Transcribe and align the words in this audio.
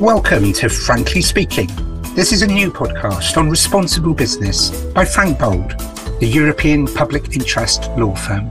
Welcome 0.00 0.52
to 0.52 0.68
Frankly 0.68 1.20
Speaking. 1.20 1.68
This 2.14 2.32
is 2.32 2.42
a 2.42 2.46
new 2.46 2.70
podcast 2.70 3.36
on 3.36 3.50
responsible 3.50 4.14
business 4.14 4.70
by 4.92 5.04
Frank 5.04 5.40
Bold, 5.40 5.72
the 6.20 6.30
European 6.32 6.86
public 6.86 7.34
interest 7.34 7.90
law 7.96 8.14
firm. 8.14 8.48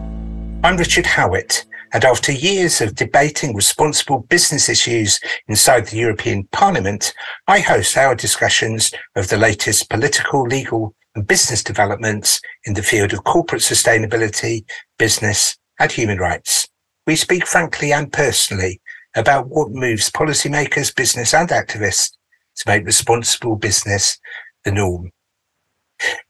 I'm 0.66 0.76
Richard 0.76 1.06
Howitt, 1.06 1.64
and 1.94 2.04
after 2.04 2.34
years 2.34 2.82
of 2.82 2.96
debating 2.96 3.56
responsible 3.56 4.24
business 4.24 4.68
issues 4.68 5.22
inside 5.48 5.88
the 5.88 5.96
European 5.96 6.50
Parliament, 6.52 7.14
I 7.48 7.62
host 7.62 7.96
our 7.96 8.14
discussions 8.14 8.92
of 9.16 9.30
the 9.30 9.38
latest 9.38 9.90
political, 9.90 10.44
legal, 10.44 10.96
and 11.16 11.26
business 11.26 11.64
developments 11.64 12.42
in 12.66 12.74
the 12.74 12.84
field 12.84 13.14
of 13.14 13.24
corporate 13.24 13.62
sustainability, 13.62 14.66
business, 15.00 15.58
and 15.80 15.90
human 15.94 16.18
rights. 16.18 16.68
We 17.06 17.16
speak 17.16 17.48
frankly 17.48 17.94
and 17.94 18.12
personally 18.12 18.82
about 19.18 19.50
what 19.50 19.72
moves 19.72 20.12
policymakers, 20.12 20.96
business 20.96 21.34
and 21.34 21.50
activists 21.50 22.12
to 22.56 22.70
make 22.70 22.86
responsible 22.86 23.56
business 23.56 24.20
the 24.64 24.72
norm. 24.72 25.12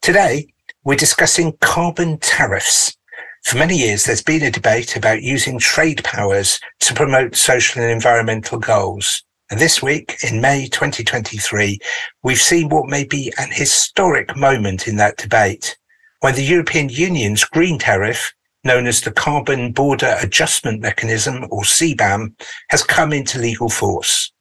Today, 0.02 0.48
we're 0.84 0.96
discussing 0.96 1.58
carbon 1.60 2.18
tariffs. 2.20 2.96
For 3.44 3.58
many 3.58 3.78
years, 3.78 4.06
there's 4.06 4.24
been 4.24 4.44
a 4.44 4.52
debate 4.52 4.96
about 4.96 5.22
using 5.22 5.60
trade 5.60 6.04
powers 6.04 6.60
to 6.80 6.94
promote 6.94 7.36
social 7.36 7.82
and 7.82 7.92
environmental 7.92 8.58
goals. 8.58 9.24
And 9.50 9.60
this 9.60 9.82
week, 9.82 10.18
in 10.30 10.42
May 10.42 10.68
2023, 10.68 11.80
we've 12.24 12.38
seen 12.38 12.70
what 12.70 12.90
may 12.90 13.04
be 13.04 13.34
an 13.38 13.50
historic 13.52 14.36
moment 14.36 14.88
in 14.88 14.96
that 14.98 15.18
debate 15.18 15.78
when 16.22 16.36
the 16.36 16.44
European 16.44 16.90
Union's 16.90 17.44
green 17.44 17.80
tariff 17.80 18.34
known 18.68 18.86
as 18.86 19.02
the 19.02 19.12
Carbon 19.12 19.72
Border 19.72 20.18
Adjustment 20.22 20.82
Mechanism, 20.82 21.48
or 21.50 21.64
CBAM, 21.64 22.34
has 22.70 22.84
come 22.84 23.14
into 23.14 23.40
legal 23.40 23.70
force. 23.70 24.32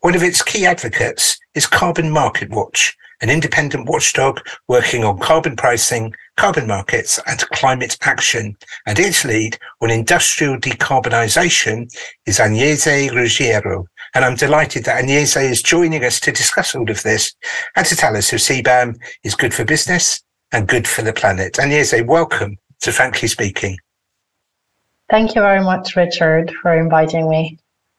One 0.00 0.16
of 0.16 0.22
its 0.22 0.42
key 0.42 0.66
advocates 0.66 1.38
is 1.54 1.66
Carbon 1.66 2.10
Market 2.10 2.50
Watch, 2.50 2.94
an 3.22 3.30
independent 3.30 3.88
watchdog 3.88 4.40
working 4.66 5.04
on 5.04 5.20
carbon 5.20 5.54
pricing, 5.54 6.12
carbon 6.36 6.66
markets, 6.66 7.20
and 7.26 7.38
climate 7.50 7.96
action. 8.02 8.56
And 8.86 8.98
its 8.98 9.24
lead 9.24 9.56
on 9.80 9.90
industrial 9.90 10.56
decarbonisation 10.56 11.88
is 12.26 12.38
Agnese 12.40 13.14
Ruggiero. 13.14 13.86
And 14.14 14.24
I'm 14.24 14.34
delighted 14.34 14.84
that 14.84 15.02
Agnese 15.02 15.50
is 15.50 15.62
joining 15.62 16.04
us 16.04 16.18
to 16.20 16.32
discuss 16.32 16.74
all 16.74 16.90
of 16.90 17.02
this 17.04 17.32
and 17.76 17.86
to 17.86 17.96
tell 17.96 18.16
us 18.16 18.32
if 18.32 18.40
CBAM 18.40 18.96
is 19.22 19.36
good 19.36 19.54
for 19.54 19.64
business 19.64 20.20
and 20.50 20.66
good 20.66 20.86
for 20.86 21.02
the 21.02 21.12
planet. 21.12 21.54
Agnese, 21.54 22.04
welcome 22.04 22.58
to 22.82 22.92
Frankly 22.92 23.28
Speaking. 23.28 23.78
Thank 25.10 25.34
you 25.34 25.42
very 25.42 25.62
much, 25.62 25.96
Richard, 25.96 26.52
for 26.62 26.74
inviting 26.74 27.28
me. 27.28 27.58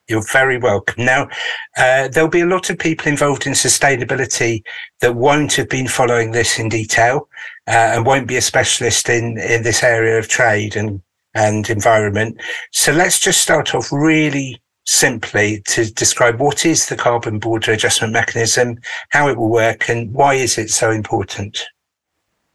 You're 0.09 0.25
very 0.31 0.57
welcome. 0.57 1.05
Now, 1.05 1.29
uh, 1.77 2.09
there'll 2.09 2.29
be 2.29 2.41
a 2.41 2.45
lot 2.45 2.69
of 2.69 2.77
people 2.77 3.07
involved 3.07 3.47
in 3.47 3.53
sustainability 3.53 4.63
that 4.99 5.15
won't 5.15 5.53
have 5.53 5.69
been 5.69 5.87
following 5.87 6.31
this 6.31 6.59
in 6.59 6.67
detail 6.67 7.29
uh, 7.67 7.93
and 7.93 8.05
won't 8.05 8.27
be 8.27 8.35
a 8.35 8.41
specialist 8.41 9.07
in, 9.09 9.37
in 9.37 9.63
this 9.63 9.81
area 9.81 10.19
of 10.19 10.27
trade 10.27 10.75
and, 10.75 11.01
and 11.35 11.69
environment. 11.69 12.41
So 12.71 12.91
let's 12.91 13.19
just 13.19 13.41
start 13.41 13.73
off 13.73 13.91
really 13.93 14.61
simply 14.85 15.61
to 15.67 15.89
describe 15.93 16.39
what 16.39 16.65
is 16.65 16.87
the 16.87 16.97
carbon 16.97 17.39
border 17.39 17.71
adjustment 17.71 18.11
mechanism, 18.11 18.77
how 19.09 19.29
it 19.29 19.37
will 19.37 19.49
work, 19.49 19.89
and 19.89 20.11
why 20.13 20.33
is 20.33 20.57
it 20.57 20.69
so 20.69 20.91
important? 20.91 21.63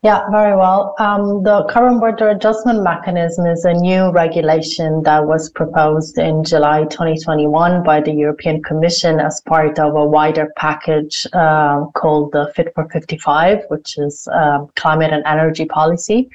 Yeah, 0.05 0.31
very 0.31 0.57
well. 0.57 0.95
Um, 1.01 1.43
the 1.43 1.65
Carbon 1.65 1.99
Border 1.99 2.29
Adjustment 2.29 2.85
Mechanism 2.85 3.47
is 3.47 3.65
a 3.65 3.75
new 3.75 4.13
regulation 4.13 5.03
that 5.03 5.27
was 5.27 5.51
proposed 5.51 6.19
in 6.19 6.45
July 6.45 6.85
2021 6.85 7.83
by 7.83 8.01
the 8.01 8.13
European 8.13 8.63
Commission 8.63 9.19
as 9.19 9.41
part 9.41 9.81
of 9.81 9.97
a 9.97 10.07
wider 10.07 10.53
package 10.57 11.27
uh, 11.33 11.85
called 11.97 12.31
the 12.31 12.53
Fit 12.55 12.73
for 12.77 12.89
55, 12.91 13.65
which 13.71 13.99
is 13.99 14.29
uh, 14.33 14.67
climate 14.77 15.13
and 15.13 15.25
energy 15.27 15.65
policy. 15.65 16.31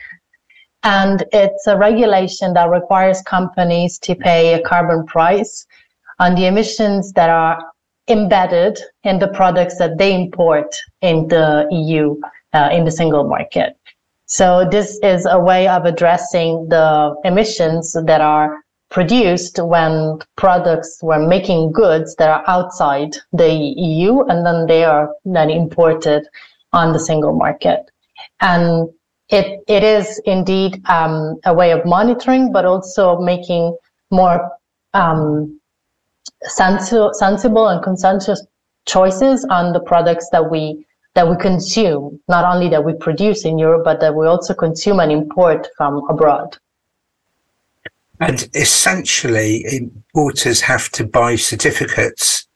And 0.83 1.23
it's 1.31 1.65
a 1.65 1.77
regulation 1.77 2.55
that 2.55 2.69
requires 2.69 3.21
companies 3.21 3.97
to 3.99 4.13
pay 4.13 4.55
a 4.55 4.61
carbon 4.61 5.05
price 5.05 5.65
on 6.19 6.35
the 6.35 6.47
emissions 6.47 7.13
that 7.13 7.29
are 7.29 7.63
embedded 8.09 8.77
in 9.05 9.19
the 9.19 9.29
products 9.29 9.77
that 9.77 9.97
they 9.97 10.13
import 10.13 10.75
in 11.01 11.29
the 11.29 11.65
EU 11.71 12.19
uh, 12.53 12.69
in 12.71 12.85
the 12.85 12.91
single 12.91 13.23
market. 13.23 13.77
So 14.25 14.67
this 14.69 14.99
is 15.03 15.27
a 15.29 15.39
way 15.39 15.67
of 15.67 15.85
addressing 15.85 16.69
the 16.69 17.15
emissions 17.23 17.93
that 18.05 18.21
are 18.21 18.63
produced 18.89 19.59
when 19.59 20.19
products 20.37 20.99
were 21.01 21.19
making 21.19 21.71
goods 21.71 22.15
that 22.15 22.29
are 22.29 22.43
outside 22.47 23.15
the 23.31 23.51
EU 23.51 24.21
and 24.21 24.45
then 24.45 24.67
they 24.67 24.83
are 24.85 25.09
then 25.25 25.49
imported 25.49 26.27
on 26.73 26.93
the 26.93 26.99
single 26.99 27.33
market. 27.33 27.89
And 28.39 28.89
it, 29.29 29.63
it 29.67 29.83
is 29.83 30.21
indeed 30.25 30.81
um, 30.87 31.39
a 31.45 31.53
way 31.53 31.71
of 31.71 31.85
monitoring, 31.85 32.51
but 32.51 32.65
also 32.65 33.19
making 33.19 33.75
more 34.11 34.51
um, 34.93 35.59
sensi- 36.43 37.13
sensible 37.13 37.67
and 37.67 37.83
consensus 37.83 38.45
choices 38.85 39.45
on 39.49 39.73
the 39.73 39.79
products 39.79 40.29
that 40.31 40.51
we 40.51 40.85
that 41.16 41.29
we 41.29 41.35
consume, 41.38 42.19
not 42.28 42.44
only 42.44 42.69
that 42.69 42.84
we 42.84 42.94
produce 42.94 43.46
in 43.46 43.59
Europe, 43.59 43.84
but 43.84 44.00
that 44.00 44.16
we 44.16 44.25
also 44.25 44.53
consume 44.53 45.00
and 45.00 45.12
import 45.12 45.68
from 45.78 46.01
abroad. 46.09 46.57
And 48.19 48.50
essentially, 48.53 49.66
importers 49.69 50.62
have 50.62 50.90
to 50.91 51.06
buy 51.06 51.35
certificates. 51.35 52.47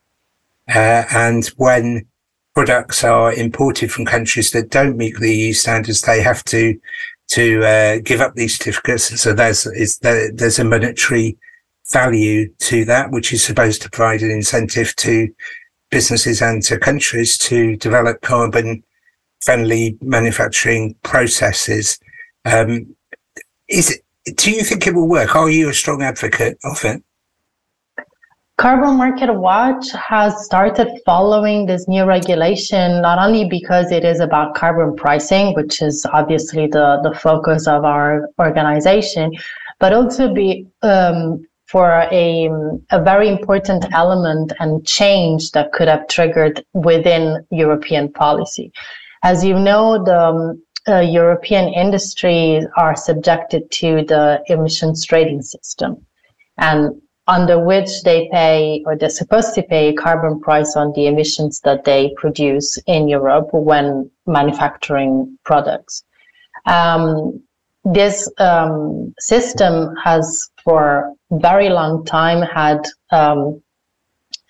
Uh, 0.68 1.04
and 1.12 1.46
when 1.58 2.06
products 2.54 3.04
are 3.04 3.34
imported 3.34 3.92
from 3.92 4.06
countries 4.06 4.52
that 4.52 4.70
don't 4.70 4.98
meet 4.98 5.20
the 5.20 5.36
EU 5.36 5.54
standards, 5.54 6.02
they 6.02 6.22
have 6.22 6.44
to 6.46 6.80
to 7.30 7.64
uh, 7.66 8.00
give 8.04 8.22
up 8.22 8.36
these 8.36 8.58
certificates. 8.58 9.10
And 9.10 9.20
so 9.20 9.34
there's 9.34 9.66
there, 10.00 10.32
there's 10.32 10.60
a 10.60 10.64
monetary 10.64 11.38
value 11.92 12.50
to 12.60 12.86
that, 12.86 13.12
which 13.12 13.34
is 13.34 13.44
supposed 13.44 13.82
to 13.82 13.90
provide 13.90 14.22
an 14.22 14.32
incentive 14.32 14.96
to 14.98 15.28
businesses 15.90 16.42
and 16.42 16.62
to 16.64 16.78
countries 16.78 17.38
to 17.38 17.76
develop 17.78 18.22
carbon 18.22 18.84
friendly 19.42 19.98
manufacturing 20.02 20.96
processes. 21.04 22.00
Um, 22.46 22.96
is 23.68 23.92
it, 23.92 24.38
do 24.38 24.52
you 24.52 24.64
think 24.64 24.88
it 24.88 24.96
will 24.96 25.08
work? 25.08 25.36
Are 25.36 25.50
you 25.50 25.70
a 25.70 25.74
strong 25.74 26.02
advocate 26.02 26.58
of 26.64 26.84
it? 26.84 27.02
Carbon 28.58 28.98
Market 28.98 29.32
Watch 29.32 29.92
has 29.92 30.44
started 30.44 30.90
following 31.06 31.68
this 31.68 31.88
new 31.88 32.06
regulation, 32.06 33.04
not 33.04 33.20
only 33.20 33.48
because 33.48 33.92
it 33.92 34.04
is 34.04 34.20
about 34.20 34.56
carbon 34.56 34.96
pricing, 34.96 35.54
which 35.54 35.80
is 35.80 36.08
obviously 36.12 36.66
the, 36.66 37.00
the 37.04 37.14
focus 37.20 37.68
of 37.68 37.86
our 37.86 38.30
organization, 38.40 39.32
but 39.80 39.94
also 39.94 40.34
be, 40.34 40.66
um, 40.82 41.46
for 41.68 42.08
a, 42.12 42.50
a 42.92 43.04
very 43.04 43.28
important 43.28 43.86
element 43.94 44.54
and 44.60 44.86
change 44.88 45.52
that 45.52 45.72
could 45.74 45.88
have 45.88 46.08
triggered 46.08 46.64
within 46.74 47.46
European 47.52 48.12
policy. 48.12 48.72
As 49.24 49.44
you 49.44 49.60
know, 49.60 50.04
the 50.04 50.20
um, 50.20 50.64
uh, 50.88 51.00
European 51.02 51.68
industries 51.74 52.66
are 52.78 52.96
subjected 52.96 53.70
to 53.72 54.06
the 54.06 54.42
emissions 54.48 55.06
trading 55.06 55.42
system 55.42 56.06
and 56.58 57.02
under 57.28 57.60
which 57.62 58.04
they 58.04 58.30
pay 58.32 58.82
or 58.86 58.96
they're 58.96 59.10
supposed 59.10 59.54
to 59.54 59.62
pay 59.64 59.90
a 59.90 59.94
carbon 59.94 60.40
price 60.40 60.78
on 60.78 60.94
the 60.94 61.08
emissions 61.08 61.60
that 61.62 61.84
they 61.84 62.14
produce 62.16 62.78
in 62.88 63.10
Europe 63.10 63.50
when 63.52 64.10
manufacturing 64.26 65.38
products. 65.44 66.04
Um, 66.66 67.44
this 67.84 68.30
um, 68.40 69.14
system 69.20 69.94
has 70.04 70.50
for 70.68 71.14
a 71.32 71.40
very 71.40 71.70
long 71.70 72.04
time 72.04 72.42
had 72.42 72.80
um, 73.12 73.62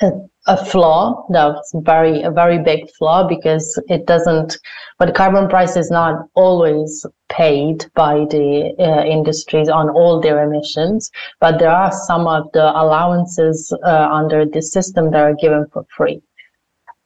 a, 0.01 0.09
a, 0.47 0.65
flaw 0.65 1.27
that's 1.30 1.71
very 1.75 2.24
a 2.24 2.31
very 2.31 2.57
big 2.57 2.89
flaw 2.97 3.27
because 3.27 3.80
it 3.88 4.07
doesn't 4.07 4.57
but 4.97 5.06
the 5.06 5.12
carbon 5.12 5.47
price 5.47 5.75
is 5.75 5.91
not 5.91 6.15
always 6.33 7.06
paid 7.30 7.86
by 7.94 8.15
the 8.31 8.74
uh, 8.80 9.03
industries 9.06 9.69
on 9.69 9.91
all 9.91 10.19
their 10.19 10.44
emissions 10.44 11.12
but 11.39 11.59
there 11.59 11.75
are 11.83 11.91
some 11.91 12.25
of 12.25 12.51
the 12.53 12.65
allowances 12.81 13.71
uh, 13.83 14.09
under 14.12 14.44
the 14.44 14.62
system 14.62 15.12
that 15.12 15.21
are 15.21 15.36
given 15.36 15.68
for 15.71 15.86
free. 15.95 16.19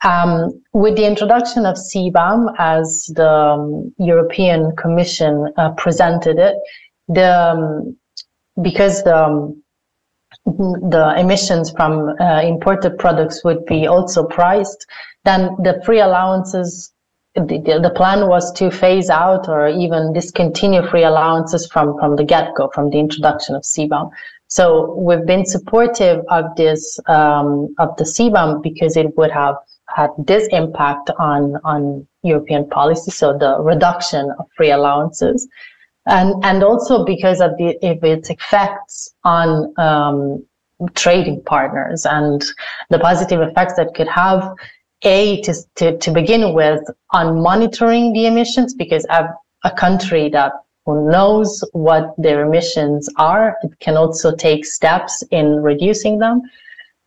Um, 0.04 0.64
with 0.74 0.96
the 0.96 1.06
introduction 1.06 1.66
of 1.66 1.76
CBAM, 1.76 2.56
as 2.58 3.06
the 3.14 3.30
um, 3.30 3.94
European 4.00 4.76
Commission 4.76 5.54
uh, 5.58 5.72
presented 5.74 6.40
it, 6.40 6.56
the 7.08 7.52
um, 7.52 7.98
because 8.62 9.04
the 9.04 9.16
um, 9.16 9.62
the 10.46 11.14
emissions 11.18 11.72
from 11.72 12.16
uh, 12.20 12.42
imported 12.42 12.98
products 12.98 13.44
would 13.44 13.66
be 13.66 13.86
also 13.86 14.26
priced, 14.26 14.86
then 15.26 15.56
the 15.64 15.82
free 15.86 16.00
allowances. 16.00 16.94
The, 17.36 17.80
the 17.82 17.94
plan 17.96 18.28
was 18.28 18.52
to 18.54 18.70
phase 18.70 19.10
out 19.10 19.48
or 19.48 19.70
even 19.70 20.12
discontinue 20.12 20.86
free 20.90 21.04
allowances 21.04 21.66
from, 21.66 21.98
from 21.98 22.18
the 22.18 22.26
get-go, 22.26 22.70
from 22.74 22.90
the 22.90 23.00
introduction 23.00 23.56
of 23.56 23.62
CBAM. 23.62 24.12
So 24.48 24.96
we've 24.96 25.26
been 25.26 25.46
supportive 25.46 26.26
of 26.28 26.54
this 26.58 27.00
um, 27.08 27.74
of 27.80 27.96
the 27.96 28.04
CBAM 28.04 28.62
because 28.62 28.98
it 28.98 29.18
would 29.18 29.32
have 29.32 29.56
had 29.88 30.10
this 30.18 30.46
impact 30.52 31.10
on 31.20 31.56
on 31.64 32.06
European 32.24 32.68
policy, 32.68 33.12
so 33.12 33.38
the 33.38 33.62
reduction 33.62 34.30
of 34.38 34.46
free 34.58 34.72
allowances, 34.72 35.48
and 36.06 36.44
and 36.44 36.64
also 36.64 37.06
because 37.06 37.42
of 37.42 37.52
the 37.58 37.78
of 37.84 38.04
its 38.04 38.30
effects 38.30 39.14
on 39.24 39.74
um, 39.78 40.44
trading 40.96 41.42
partners 41.44 42.06
and 42.06 42.44
the 42.90 43.00
positive 43.00 43.42
effects 43.42 43.76
that 43.76 43.94
could 43.94 44.08
have 44.08 44.54
a 45.04 45.42
to, 45.42 45.54
to, 45.76 45.98
to 45.98 46.12
begin 46.12 46.54
with 46.54 46.82
on 47.12 47.42
monitoring 47.42 48.14
the 48.14 48.26
emissions 48.26 48.74
because 48.74 49.06
a, 49.10 49.28
a 49.64 49.72
country 49.72 50.30
that 50.30 50.54
knows 50.88 51.64
what 51.74 52.14
their 52.18 52.46
emissions 52.46 53.08
are 53.18 53.56
it 53.62 53.80
can 53.80 53.96
also 53.96 54.36
take 54.36 54.66
steps 54.66 55.24
in 55.30 55.62
reducing 55.62 56.18
them 56.18 56.42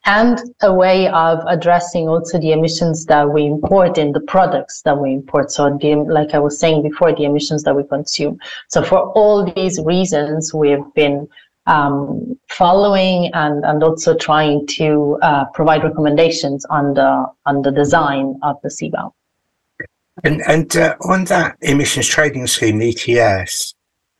and 0.07 0.39
a 0.63 0.73
way 0.73 1.09
of 1.09 1.43
addressing 1.47 2.09
also 2.09 2.39
the 2.39 2.53
emissions 2.53 3.07
that 3.07 3.31
we 3.31 3.47
import 3.47 3.97
in 3.97 4.13
the 4.13 4.21
products 4.21 4.83
that 4.83 4.99
we 4.99 5.13
import 5.13 5.51
so 5.51 5.77
the, 5.81 5.95
like 6.09 6.35
i 6.35 6.39
was 6.39 6.59
saying 6.59 6.83
before 6.83 7.15
the 7.15 7.25
emissions 7.25 7.63
that 7.63 7.75
we 7.75 7.85
consume 7.85 8.39
so 8.69 8.83
for 8.83 9.11
all 9.13 9.45
these 9.55 9.81
reasons 9.81 10.53
we've 10.53 10.93
been 10.95 11.27
um, 11.67 12.39
following 12.49 13.31
and, 13.35 13.65
and 13.65 13.83
also 13.83 14.15
trying 14.15 14.67
to 14.67 15.19
uh, 15.23 15.45
provide 15.47 15.83
recommendations 15.83 16.65
on 16.67 16.95
the 16.95 17.27
on 17.47 17.63
the 17.63 17.71
design 17.71 18.39
of 18.43 18.57
the 18.63 18.69
CBAM. 18.69 19.13
And 20.23 20.43
and 20.47 20.77
uh, 20.77 20.97
on 21.03 21.25
that 21.25 21.57
emissions 21.63 22.07
trading 22.07 22.47
scheme, 22.47 22.79
the 22.79 22.91
ETS, 22.91 23.75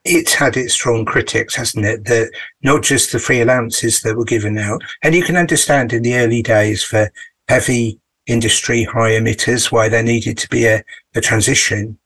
it's 0.05 0.33
had 0.33 0.55
its 0.55 0.73
strong 0.73 1.03
critics, 1.03 1.55
hasn't 1.55 1.85
it? 1.85 2.05
That 2.05 2.31
not 2.61 2.83
just 2.83 3.11
the 3.11 3.19
free 3.19 3.41
allowances 3.41 4.01
that 4.01 4.15
were 4.15 4.25
given 4.25 4.57
out, 4.57 4.81
and 5.03 5.15
you 5.15 5.23
can 5.23 5.35
understand 5.35 5.91
in 5.91 6.03
the 6.03 6.15
early 6.15 6.41
days 6.41 6.83
for 6.83 7.11
heavy 7.47 7.99
industry 8.27 8.83
high 8.83 9.11
emitters 9.11 9.71
why 9.71 9.89
there 9.89 10.03
needed 10.03 10.37
to 10.37 10.49
be 10.49 10.65
a, 10.65 10.83
a 11.15 11.21
transition. 11.21 11.97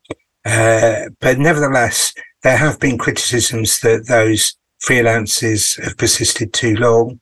Uh, 0.45 1.09
but 1.19 1.37
nevertheless, 1.37 2.13
there 2.43 2.57
have 2.57 2.79
been 2.79 2.97
criticisms 2.97 3.79
that 3.81 4.07
those 4.07 4.55
free 4.79 4.99
allowances 4.99 5.75
have 5.75 5.97
persisted 5.97 6.53
too 6.53 6.75
long, 6.77 7.19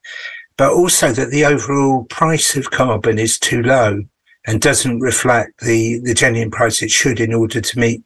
but 0.58 0.72
also 0.72 1.12
that 1.12 1.32
the 1.32 1.46
overall 1.46 2.06
price 2.06 2.56
of 2.56 2.72
carbon 2.72 3.18
is 3.18 3.40
too 3.40 3.62
low 3.64 4.04
and 4.46 4.62
doesn't 4.62 5.00
reflect 5.00 5.60
the, 5.60 6.00
the 6.00 6.14
genuine 6.14 6.52
price 6.52 6.82
it 6.82 6.92
should 6.92 7.20
in 7.20 7.34
order 7.34 7.60
to 7.60 7.80
meet 7.80 8.04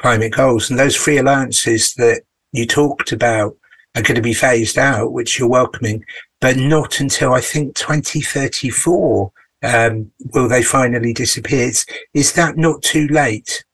climate 0.00 0.32
goals. 0.32 0.70
And 0.70 0.78
those 0.78 0.96
free 0.96 1.18
allowances 1.18 1.94
that 1.94 2.22
you 2.52 2.66
talked 2.66 3.12
about 3.12 3.56
are 3.94 4.02
going 4.02 4.16
to 4.16 4.22
be 4.22 4.34
phased 4.34 4.78
out, 4.78 5.12
which 5.12 5.38
you're 5.38 5.48
welcoming, 5.48 6.04
but 6.40 6.56
not 6.56 7.00
until 7.00 7.34
I 7.34 7.40
think 7.40 7.74
2034 7.76 9.32
um, 9.62 10.10
will 10.32 10.48
they 10.48 10.62
finally 10.62 11.12
disappear. 11.12 11.70
Is 12.14 12.32
that 12.32 12.56
not 12.56 12.82
too 12.82 13.06
late? 13.08 13.64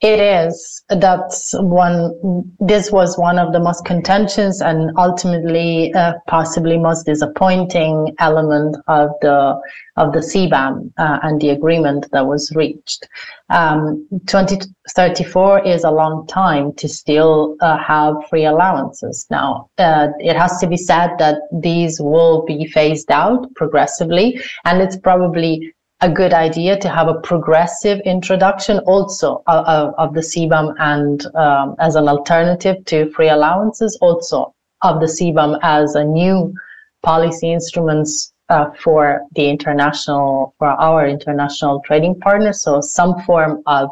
It 0.00 0.18
is. 0.18 0.82
That's 0.88 1.52
one. 1.58 2.54
This 2.58 2.90
was 2.90 3.18
one 3.18 3.38
of 3.38 3.52
the 3.52 3.60
most 3.60 3.84
contentious 3.84 4.62
and 4.62 4.90
ultimately 4.96 5.92
uh, 5.92 6.14
possibly 6.26 6.78
most 6.78 7.04
disappointing 7.04 8.14
element 8.18 8.78
of 8.88 9.10
the 9.20 9.60
of 9.98 10.14
the 10.14 10.20
CBAM 10.20 10.90
uh, 10.96 11.18
and 11.22 11.38
the 11.38 11.50
agreement 11.50 12.06
that 12.12 12.26
was 12.26 12.50
reached. 12.56 13.06
Um, 13.50 14.06
2034 14.26 15.66
is 15.66 15.84
a 15.84 15.90
long 15.90 16.26
time 16.28 16.72
to 16.76 16.88
still 16.88 17.56
uh, 17.60 17.76
have 17.76 18.14
free 18.30 18.46
allowances. 18.46 19.26
Now, 19.30 19.68
uh, 19.76 20.08
it 20.18 20.34
has 20.34 20.58
to 20.60 20.66
be 20.66 20.78
said 20.78 21.10
that 21.18 21.42
these 21.52 22.00
will 22.00 22.46
be 22.46 22.66
phased 22.66 23.10
out 23.10 23.54
progressively, 23.54 24.40
and 24.64 24.80
it's 24.80 24.96
probably 24.96 25.74
a 26.02 26.10
good 26.10 26.32
idea 26.32 26.78
to 26.78 26.88
have 26.88 27.08
a 27.08 27.20
progressive 27.20 28.00
introduction 28.00 28.78
also 28.80 29.42
of, 29.46 29.66
of, 29.66 29.94
of 29.98 30.14
the 30.14 30.20
CBAM 30.20 30.74
and 30.78 31.26
um, 31.36 31.76
as 31.78 31.94
an 31.94 32.08
alternative 32.08 32.82
to 32.86 33.10
free 33.10 33.28
allowances, 33.28 33.98
also 34.00 34.54
of 34.82 35.00
the 35.00 35.06
CBAM 35.06 35.58
as 35.62 35.94
a 35.94 36.04
new 36.04 36.54
policy 37.02 37.52
instruments 37.52 38.32
uh, 38.48 38.70
for 38.82 39.20
the 39.34 39.48
international, 39.48 40.54
for 40.58 40.68
our 40.68 41.06
international 41.06 41.82
trading 41.84 42.18
partners. 42.18 42.62
So 42.62 42.80
some 42.80 43.20
form 43.22 43.62
of 43.66 43.90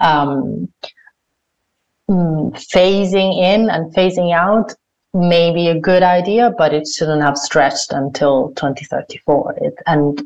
um, 0.00 0.72
mm, 2.10 2.50
phasing 2.72 3.38
in 3.38 3.68
and 3.68 3.94
phasing 3.94 4.34
out 4.34 4.74
may 5.14 5.52
be 5.52 5.68
a 5.68 5.78
good 5.78 6.02
idea, 6.02 6.50
but 6.56 6.72
it 6.72 6.88
shouldn't 6.88 7.22
have 7.22 7.36
stretched 7.36 7.92
until 7.92 8.48
2034. 8.56 9.54
It, 9.60 9.74
and 9.86 10.22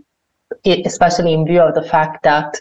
especially 0.64 1.32
in 1.32 1.46
view 1.46 1.60
of 1.60 1.74
the 1.74 1.82
fact 1.82 2.22
that 2.24 2.60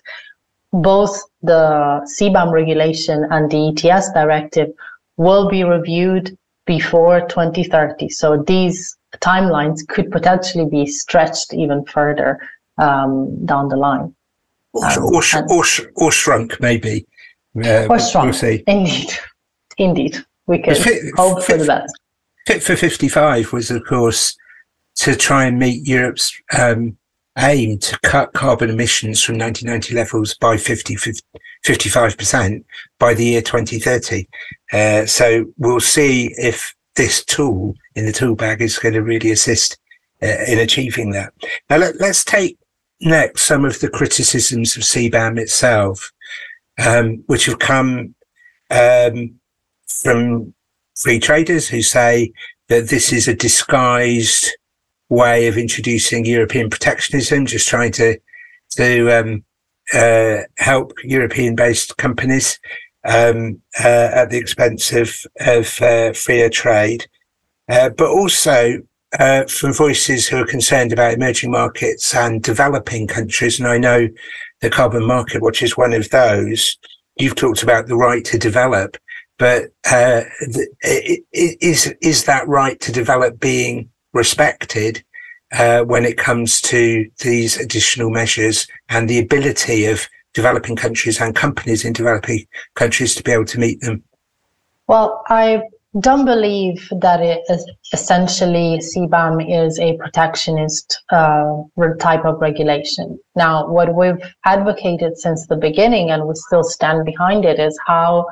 both 0.71 1.21
the 1.41 2.01
CBAM 2.19 2.51
regulation 2.51 3.25
and 3.31 3.49
the 3.49 3.69
ETS 3.69 4.11
directive 4.11 4.69
will 5.17 5.49
be 5.49 5.63
reviewed 5.63 6.37
before 6.65 7.21
2030. 7.27 8.09
So 8.09 8.43
these 8.43 8.97
timelines 9.19 9.87
could 9.87 10.11
potentially 10.11 10.65
be 10.65 10.85
stretched 10.85 11.53
even 11.53 11.85
further 11.85 12.39
um, 12.77 13.45
down 13.45 13.69
the 13.69 13.77
line. 13.77 14.13
Or, 14.73 14.85
um, 14.85 15.03
or, 15.05 15.23
or, 15.49 15.63
or, 15.95 16.11
shrunk, 16.11 16.59
maybe. 16.59 17.05
Uh, 17.55 17.87
or 17.89 17.99
shrunk, 17.99 18.41
we'll 18.41 18.59
indeed. 18.67 19.11
Indeed. 19.77 20.25
We 20.47 20.59
can 20.59 20.75
fit, 20.75 21.01
hope 21.15 21.43
fit, 21.43 21.53
for 21.53 21.57
the 21.57 21.65
best. 21.65 21.99
Fit 22.45 22.63
for 22.63 22.75
55 22.75 23.53
was, 23.53 23.71
of 23.71 23.83
course, 23.85 24.35
to 24.95 25.15
try 25.15 25.45
and 25.45 25.57
meet 25.57 25.87
Europe's 25.87 26.33
um, 26.57 26.97
aim 27.37 27.77
to 27.79 27.99
cut 27.99 28.33
carbon 28.33 28.69
emissions 28.69 29.21
from 29.21 29.37
1990 29.37 29.93
levels 29.93 30.35
by 30.35 30.57
50, 30.57 30.95
55% 31.65 32.63
by 32.99 33.13
the 33.13 33.25
year 33.25 33.41
2030. 33.41 34.27
Uh, 34.71 35.05
so 35.05 35.45
we'll 35.57 35.79
see 35.79 36.33
if 36.37 36.73
this 36.95 37.23
tool 37.25 37.75
in 37.95 38.05
the 38.05 38.11
tool 38.11 38.35
bag 38.35 38.61
is 38.61 38.79
going 38.79 38.93
to 38.93 39.01
really 39.01 39.31
assist 39.31 39.77
uh, 40.23 40.43
in 40.47 40.59
achieving 40.59 41.11
that. 41.11 41.33
Now 41.69 41.77
let, 41.77 41.99
us 42.01 42.23
take 42.23 42.57
next 43.01 43.43
some 43.43 43.65
of 43.65 43.79
the 43.79 43.89
criticisms 43.89 44.77
of 44.77 44.83
CBAM 44.83 45.37
itself, 45.37 46.11
um, 46.85 47.23
which 47.27 47.45
have 47.45 47.59
come 47.59 48.15
um, 48.71 49.35
from 49.87 50.53
free 50.95 51.19
traders 51.19 51.67
who 51.67 51.81
say 51.81 52.31
that 52.69 52.87
this 52.87 53.11
is 53.11 53.27
a 53.27 53.35
disguised 53.35 54.55
way 55.09 55.47
of 55.47 55.57
introducing 55.57 56.25
European 56.25 56.69
protectionism, 56.69 57.45
just 57.45 57.67
trying 57.67 57.91
to 57.93 58.17
to 58.71 59.19
um, 59.19 59.43
uh, 59.93 60.37
help 60.57 60.93
European-based 61.03 61.97
companies 61.97 62.59
um, 63.05 63.61
uh, 63.79 64.09
at 64.13 64.29
the 64.29 64.37
expense 64.37 64.91
of 64.91 65.15
of 65.41 65.81
uh, 65.81 66.13
freer 66.13 66.49
trade, 66.49 67.07
uh, 67.69 67.89
but 67.89 68.09
also 68.09 68.81
uh, 69.19 69.45
from 69.45 69.73
voices 69.73 70.27
who 70.27 70.37
are 70.37 70.45
concerned 70.45 70.91
about 70.91 71.13
emerging 71.13 71.51
markets 71.51 72.13
and 72.15 72.43
developing 72.43 73.07
countries. 73.07 73.59
And 73.59 73.67
I 73.67 73.77
know 73.77 74.09
the 74.61 74.69
Carbon 74.69 75.05
Market 75.05 75.41
Watch 75.41 75.61
is 75.61 75.77
one 75.77 75.93
of 75.93 76.09
those. 76.09 76.77
You've 77.17 77.35
talked 77.35 77.63
about 77.63 77.87
the 77.87 77.95
right 77.95 78.25
to 78.25 78.37
develop, 78.37 78.97
but 79.37 79.65
uh, 79.89 80.23
is 80.81 81.93
is 82.01 82.25
that 82.25 82.47
right 82.47 82.79
to 82.81 82.91
develop 82.91 83.39
being 83.39 83.89
respected 84.15 85.03
uh, 85.53 85.81
when 85.83 86.05
it 86.05 86.17
comes 86.17 86.59
to 86.61 87.07
these 87.19 87.57
additional 87.57 88.09
measures 88.09 88.65
and 88.89 89.07
the 89.07 89.19
ability 89.19 89.85
of 89.85 90.07
developing 90.33 90.75
countries 90.75 91.21
and 91.21 91.35
companies 91.35 91.85
in 91.85 91.93
developing 91.93 92.45
countries 92.73 93.13
to 93.15 93.23
be 93.23 93.31
able 93.31 93.45
to 93.45 93.59
meet 93.59 93.79
them? 93.81 94.03
Well, 94.87 95.23
I 95.27 95.61
don't 95.99 96.25
believe 96.25 96.89
that 96.99 97.21
it 97.21 97.43
is 97.49 97.65
essentially 97.93 98.79
CBAM 98.79 99.65
is 99.65 99.79
a 99.79 99.95
protectionist 99.97 101.01
uh, 101.09 101.63
type 101.99 102.25
of 102.25 102.41
regulation. 102.41 103.17
Now, 103.35 103.67
what 103.67 103.95
we've 103.95 104.19
advocated 104.43 105.17
since 105.17 105.47
the 105.47 105.55
beginning, 105.55 106.11
and 106.11 106.27
we 106.27 106.33
still 106.35 106.63
stand 106.63 107.05
behind 107.05 107.45
it, 107.45 107.59
is 107.59 107.79
how 107.85 108.27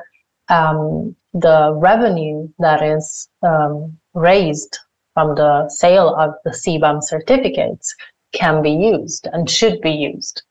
um, 0.50 1.16
the 1.34 1.74
revenue 1.76 2.50
that 2.60 2.84
is 2.84 3.30
um, 3.44 3.98
raised 4.14 4.78
from 5.14 5.36
the 5.36 5.70
sale 5.70 6.16
of 6.16 6.32
the 6.44 6.52
CBAM 6.52 7.04
certificates 7.04 7.96
can 8.34 8.62
be 8.62 8.72
used 8.72 9.28
and 9.32 9.50
should 9.50 9.80
be 9.82 9.92
used. 9.92 10.42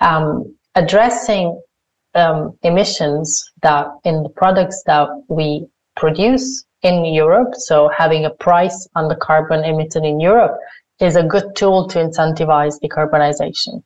Um, 0.00 0.54
addressing 0.74 1.60
um, 2.14 2.58
emissions 2.62 3.44
that 3.62 3.86
in 4.04 4.22
the 4.22 4.28
products 4.28 4.82
that 4.86 5.08
we 5.28 5.66
produce 5.96 6.64
in 6.82 7.04
Europe, 7.04 7.54
so 7.54 7.88
having 7.96 8.24
a 8.24 8.30
price 8.30 8.88
on 8.94 9.08
the 9.08 9.16
carbon 9.16 9.64
emitted 9.64 10.04
in 10.04 10.18
Europe 10.18 10.58
is 11.00 11.16
a 11.16 11.22
good 11.22 11.54
tool 11.54 11.86
to 11.88 11.98
incentivize 11.98 12.74
decarbonization. 12.82 13.82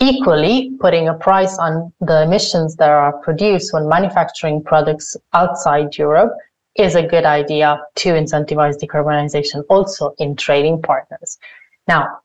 Equally, 0.00 0.72
putting 0.80 1.08
a 1.08 1.14
price 1.14 1.56
on 1.58 1.92
the 2.00 2.22
emissions 2.22 2.74
that 2.76 2.90
are 2.90 3.12
produced 3.18 3.72
when 3.72 3.88
manufacturing 3.88 4.62
products 4.62 5.16
outside 5.32 5.96
Europe 5.96 6.32
is 6.76 6.94
a 6.94 7.02
good 7.02 7.24
idea 7.24 7.80
to 7.96 8.10
incentivize 8.10 8.76
decarbonization 8.80 9.64
also 9.68 10.14
in 10.18 10.36
trading 10.36 10.80
partners. 10.80 11.38
Now, 11.86 12.18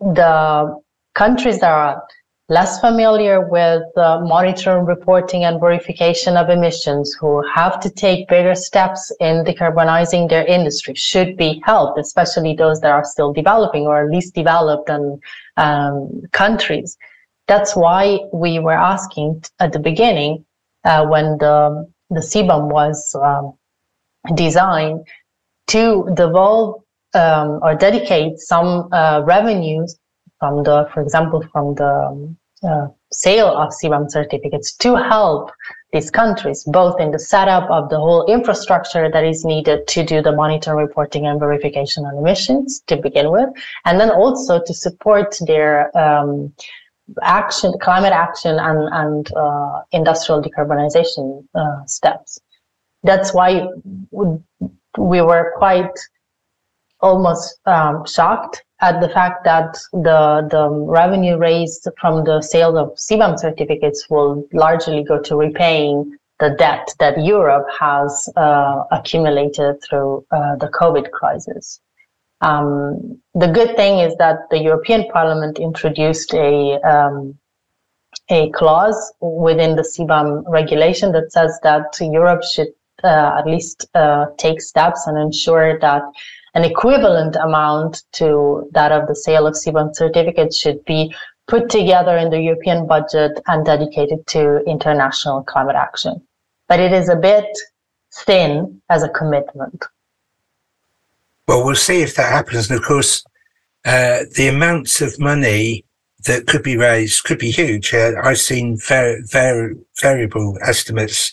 the 0.00 0.80
countries 1.14 1.60
that 1.60 1.70
are 1.70 2.02
less 2.48 2.80
familiar 2.80 3.48
with 3.48 3.82
uh, 3.96 4.20
monitoring, 4.22 4.84
reporting, 4.84 5.44
and 5.44 5.60
verification 5.60 6.36
of 6.36 6.50
emissions, 6.50 7.14
who 7.18 7.42
have 7.48 7.78
to 7.80 7.88
take 7.88 8.28
bigger 8.28 8.56
steps 8.56 9.12
in 9.20 9.44
decarbonizing 9.44 10.28
their 10.28 10.44
industry, 10.46 10.94
should 10.94 11.36
be 11.36 11.62
helped, 11.64 11.98
especially 11.98 12.54
those 12.54 12.80
that 12.80 12.90
are 12.90 13.04
still 13.04 13.32
developing 13.32 13.86
or 13.86 14.10
least 14.10 14.34
developed 14.34 14.88
and 14.88 15.22
um, 15.56 16.22
countries. 16.32 16.98
That's 17.46 17.76
why 17.76 18.18
we 18.32 18.58
were 18.58 18.80
asking 18.92 19.44
at 19.60 19.72
the 19.72 19.78
beginning 19.78 20.44
uh, 20.84 21.06
when 21.06 21.38
the 21.38 21.88
the 22.10 22.20
CBAM 22.20 22.72
was 22.72 23.14
um, 23.14 23.54
designed 24.34 25.06
to 25.68 26.08
devolve 26.14 26.82
um, 27.14 27.58
or 27.62 27.74
dedicate 27.74 28.38
some 28.38 28.88
uh, 28.92 29.22
revenues 29.24 29.98
from 30.38 30.62
the, 30.62 30.88
for 30.92 31.00
example, 31.02 31.42
from 31.52 31.74
the 31.74 31.92
um, 31.92 32.36
uh, 32.62 32.86
sale 33.12 33.48
of 33.48 33.72
CBAM 33.82 34.10
certificates 34.10 34.72
to 34.76 34.94
help 34.96 35.50
these 35.92 36.10
countries, 36.10 36.62
both 36.64 37.00
in 37.00 37.10
the 37.10 37.18
setup 37.18 37.68
of 37.70 37.88
the 37.88 37.96
whole 37.96 38.24
infrastructure 38.26 39.10
that 39.10 39.24
is 39.24 39.44
needed 39.44 39.88
to 39.88 40.04
do 40.04 40.22
the 40.22 40.32
monitoring, 40.32 40.78
reporting, 40.78 41.26
and 41.26 41.40
verification 41.40 42.04
on 42.04 42.16
emissions 42.16 42.80
to 42.86 42.96
begin 42.96 43.30
with, 43.30 43.48
and 43.84 43.98
then 43.98 44.10
also 44.10 44.62
to 44.64 44.72
support 44.72 45.36
their 45.46 45.96
um, 45.98 46.52
action, 47.22 47.72
climate 47.80 48.12
action, 48.12 48.58
and, 48.60 48.88
and 48.92 49.32
uh, 49.34 49.80
industrial 49.90 50.40
decarbonization 50.40 51.44
uh, 51.54 51.84
steps. 51.86 52.40
That's 53.02 53.32
why 53.32 53.66
we 54.10 55.22
were 55.22 55.52
quite 55.56 55.98
almost 57.00 57.58
um, 57.66 58.04
shocked 58.04 58.62
at 58.80 59.00
the 59.00 59.08
fact 59.08 59.44
that 59.44 59.78
the 59.92 60.46
the 60.50 60.68
revenue 60.68 61.36
raised 61.36 61.88
from 62.00 62.24
the 62.24 62.40
sale 62.40 62.76
of 62.76 62.90
CBAM 62.96 63.38
certificates 63.38 64.08
will 64.10 64.46
largely 64.52 65.02
go 65.02 65.20
to 65.20 65.36
repaying 65.36 66.16
the 66.40 66.50
debt 66.50 66.94
that 66.98 67.22
Europe 67.22 67.66
has 67.78 68.28
uh, 68.36 68.84
accumulated 68.90 69.82
through 69.82 70.24
uh, 70.30 70.56
the 70.56 70.68
COVID 70.68 71.10
crisis. 71.10 71.80
Um, 72.40 73.20
the 73.34 73.48
good 73.48 73.76
thing 73.76 73.98
is 73.98 74.16
that 74.16 74.48
the 74.50 74.58
European 74.58 75.06
Parliament 75.10 75.58
introduced 75.58 76.32
a 76.32 76.80
um, 76.80 77.38
a 78.30 78.50
clause 78.50 79.12
within 79.20 79.76
the 79.76 79.82
CBAM 79.82 80.44
regulation 80.46 81.12
that 81.12 81.32
says 81.32 81.58
that 81.62 81.96
Europe 82.00 82.42
should 82.42 82.68
at 83.08 83.46
least 83.46 83.86
uh, 83.94 84.26
take 84.38 84.60
steps 84.60 85.06
and 85.06 85.18
ensure 85.18 85.78
that 85.80 86.02
an 86.54 86.64
equivalent 86.64 87.36
amount 87.36 88.02
to 88.12 88.68
that 88.72 88.92
of 88.92 89.06
the 89.06 89.14
sale 89.14 89.46
of 89.46 89.54
CBAM 89.54 89.94
certificates 89.94 90.56
should 90.56 90.84
be 90.84 91.14
put 91.46 91.68
together 91.68 92.16
in 92.16 92.30
the 92.30 92.40
European 92.40 92.86
budget 92.86 93.40
and 93.46 93.64
dedicated 93.64 94.26
to 94.28 94.62
international 94.66 95.42
climate 95.42 95.76
action. 95.76 96.20
But 96.68 96.80
it 96.80 96.92
is 96.92 97.08
a 97.08 97.16
bit 97.16 97.46
thin 98.14 98.80
as 98.88 99.02
a 99.02 99.08
commitment. 99.08 99.84
Well, 101.46 101.64
we'll 101.64 101.74
see 101.74 102.02
if 102.02 102.14
that 102.14 102.32
happens. 102.32 102.70
And 102.70 102.78
of 102.78 102.84
course, 102.84 103.24
uh, 103.84 104.20
the 104.36 104.48
amounts 104.48 105.00
of 105.00 105.18
money 105.18 105.84
that 106.26 106.46
could 106.46 106.62
be 106.62 106.76
raised 106.76 107.24
could 107.24 107.38
be 107.38 107.50
huge. 107.50 107.94
Uh, 107.94 108.12
I've 108.22 108.38
seen 108.38 108.76
very, 108.86 109.22
very 109.22 109.74
variable 110.00 110.58
estimates 110.62 111.32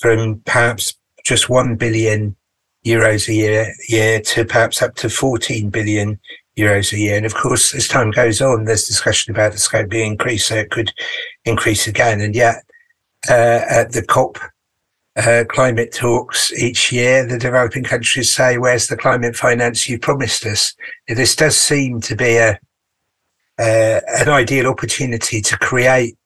from 0.00 0.40
perhaps 0.46 0.94
just 1.28 1.48
1 1.50 1.76
billion 1.76 2.34
euros 2.86 3.28
a 3.28 3.34
year, 3.34 3.74
year 3.88 4.20
to 4.20 4.44
perhaps 4.44 4.80
up 4.80 4.94
to 4.94 5.10
14 5.10 5.68
billion 5.68 6.18
euros 6.56 6.92
a 6.92 6.98
year. 6.98 7.16
And 7.16 7.26
of 7.26 7.34
course, 7.34 7.74
as 7.74 7.86
time 7.86 8.10
goes 8.10 8.40
on, 8.40 8.64
there's 8.64 8.86
discussion 8.86 9.30
about 9.30 9.52
the 9.52 9.58
scope 9.58 9.90
being 9.90 10.12
increased, 10.12 10.48
so 10.48 10.56
it 10.56 10.70
could 10.70 10.92
increase 11.44 11.86
again. 11.86 12.20
And 12.20 12.34
yet, 12.34 12.64
uh, 13.28 13.60
at 13.68 13.92
the 13.92 14.02
COP 14.02 14.38
uh, 15.16 15.44
climate 15.48 15.92
talks 15.92 16.52
each 16.52 16.92
year, 16.92 17.26
the 17.26 17.38
developing 17.38 17.84
countries 17.84 18.32
say, 18.32 18.56
"Where's 18.56 18.86
the 18.86 18.96
climate 18.96 19.36
finance 19.36 19.88
you 19.88 19.98
promised 19.98 20.46
us?" 20.46 20.74
This 21.08 21.36
does 21.36 21.56
seem 21.56 22.00
to 22.02 22.16
be 22.16 22.36
a 22.36 22.58
uh, 23.58 24.00
an 24.20 24.28
ideal 24.28 24.68
opportunity 24.68 25.40
to 25.42 25.58
create 25.58 26.16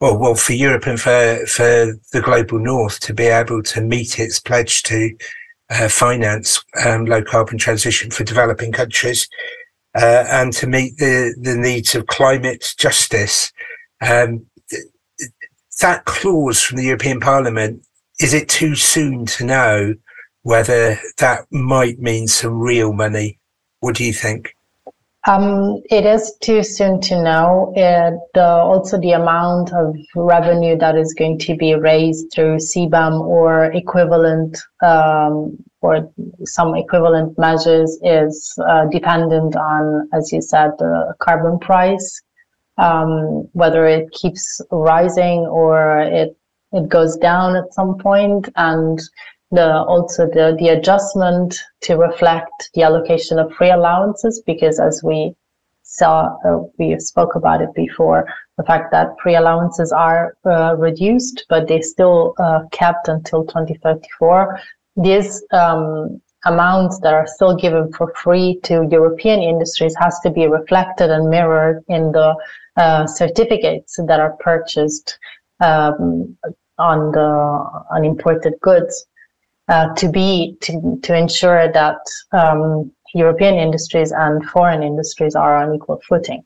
well, 0.00 0.16
well, 0.16 0.34
for 0.34 0.54
Europe 0.54 0.86
and 0.86 0.98
for, 0.98 1.44
for 1.46 1.94
the 2.12 2.22
global 2.22 2.58
north 2.58 3.00
to 3.00 3.12
be 3.12 3.26
able 3.26 3.62
to 3.62 3.82
meet 3.82 4.18
its 4.18 4.40
pledge 4.40 4.82
to 4.84 5.14
uh, 5.68 5.88
finance 5.88 6.64
um, 6.84 7.04
low 7.04 7.22
carbon 7.22 7.58
transition 7.58 8.10
for 8.10 8.24
developing 8.24 8.72
countries 8.72 9.28
uh, 9.94 10.24
and 10.28 10.52
to 10.54 10.66
meet 10.66 10.96
the, 10.96 11.34
the 11.40 11.54
needs 11.54 11.94
of 11.94 12.06
climate 12.06 12.74
justice. 12.78 13.52
Um, 14.00 14.46
that 15.80 16.04
clause 16.06 16.62
from 16.62 16.78
the 16.78 16.84
European 16.84 17.20
Parliament, 17.20 17.82
is 18.20 18.34
it 18.34 18.48
too 18.48 18.74
soon 18.74 19.26
to 19.26 19.44
know 19.44 19.94
whether 20.42 20.98
that 21.18 21.46
might 21.50 21.98
mean 21.98 22.26
some 22.26 22.58
real 22.58 22.92
money? 22.92 23.38
What 23.80 23.96
do 23.96 24.04
you 24.04 24.12
think? 24.12 24.54
Um, 25.26 25.82
it 25.90 26.06
is 26.06 26.34
too 26.40 26.62
soon 26.62 27.00
to 27.02 27.22
know. 27.22 27.72
It, 27.76 28.38
also, 28.38 28.98
the 28.98 29.12
amount 29.12 29.72
of 29.74 29.94
revenue 30.16 30.78
that 30.78 30.96
is 30.96 31.12
going 31.12 31.38
to 31.40 31.56
be 31.56 31.74
raised 31.74 32.32
through 32.32 32.56
CBAM 32.56 33.20
or 33.20 33.64
equivalent 33.72 34.58
um, 34.82 35.62
or 35.82 36.10
some 36.44 36.74
equivalent 36.74 37.38
measures 37.38 37.98
is 38.02 38.54
uh, 38.66 38.86
dependent 38.86 39.56
on, 39.56 40.08
as 40.14 40.32
you 40.32 40.40
said, 40.40 40.70
the 40.78 41.14
carbon 41.18 41.58
price, 41.58 42.22
um, 42.78 43.48
whether 43.52 43.86
it 43.86 44.10
keeps 44.12 44.60
rising 44.70 45.40
or 45.40 46.00
it 46.00 46.36
it 46.72 46.88
goes 46.88 47.16
down 47.16 47.56
at 47.56 47.74
some 47.74 47.98
point, 47.98 48.48
and 48.54 49.00
the 49.50 49.82
also 49.84 50.26
the 50.26 50.56
the 50.58 50.68
adjustment 50.68 51.58
to 51.82 51.96
reflect 51.96 52.70
the 52.74 52.82
allocation 52.82 53.38
of 53.38 53.52
free 53.52 53.70
allowances 53.70 54.42
because 54.46 54.78
as 54.78 55.02
we 55.02 55.34
saw 55.82 56.36
uh, 56.44 56.62
we 56.78 56.98
spoke 57.00 57.34
about 57.34 57.60
it 57.60 57.74
before 57.74 58.26
the 58.58 58.64
fact 58.64 58.92
that 58.92 59.08
free 59.22 59.34
allowances 59.34 59.90
are 59.90 60.36
uh, 60.44 60.76
reduced 60.76 61.44
but 61.48 61.66
they 61.66 61.80
still 61.80 62.34
uh, 62.38 62.60
kept 62.70 63.08
until 63.08 63.44
2034 63.44 64.58
these 64.96 65.42
um, 65.52 66.20
amounts 66.46 67.00
that 67.00 67.12
are 67.12 67.26
still 67.26 67.56
given 67.56 67.92
for 67.92 68.12
free 68.14 68.58
to 68.62 68.86
European 68.90 69.40
industries 69.40 69.94
has 69.98 70.18
to 70.20 70.30
be 70.30 70.46
reflected 70.46 71.10
and 71.10 71.28
mirrored 71.28 71.82
in 71.88 72.12
the 72.12 72.34
uh, 72.76 73.06
certificates 73.06 73.98
that 74.06 74.20
are 74.20 74.36
purchased 74.40 75.18
um, 75.60 76.36
on 76.78 77.12
the 77.12 77.30
on 77.90 78.04
imported 78.04 78.54
goods 78.62 79.06
uh, 79.70 79.94
to 79.94 80.10
be 80.10 80.56
to, 80.60 80.98
to 81.02 81.16
ensure 81.16 81.72
that 81.72 81.98
um, 82.32 82.92
European 83.14 83.54
industries 83.54 84.12
and 84.12 84.44
foreign 84.50 84.82
industries 84.82 85.34
are 85.34 85.56
on 85.56 85.74
equal 85.74 86.00
footing. 86.08 86.44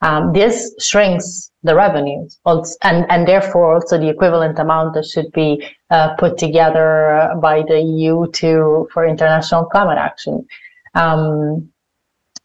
Um, 0.00 0.32
this 0.32 0.74
shrinks 0.80 1.50
the 1.62 1.74
revenues 1.74 2.38
also, 2.44 2.76
and, 2.82 3.06
and 3.10 3.26
therefore 3.26 3.74
also 3.74 3.98
the 3.98 4.08
equivalent 4.08 4.58
amount 4.58 4.94
that 4.94 5.06
should 5.06 5.30
be 5.32 5.66
uh, 5.90 6.14
put 6.16 6.36
together 6.36 7.30
by 7.40 7.62
the 7.68 7.80
EU 7.80 8.30
to 8.32 8.88
for 8.92 9.06
international 9.06 9.64
climate 9.64 9.98
action. 9.98 10.46
Um, 10.94 11.70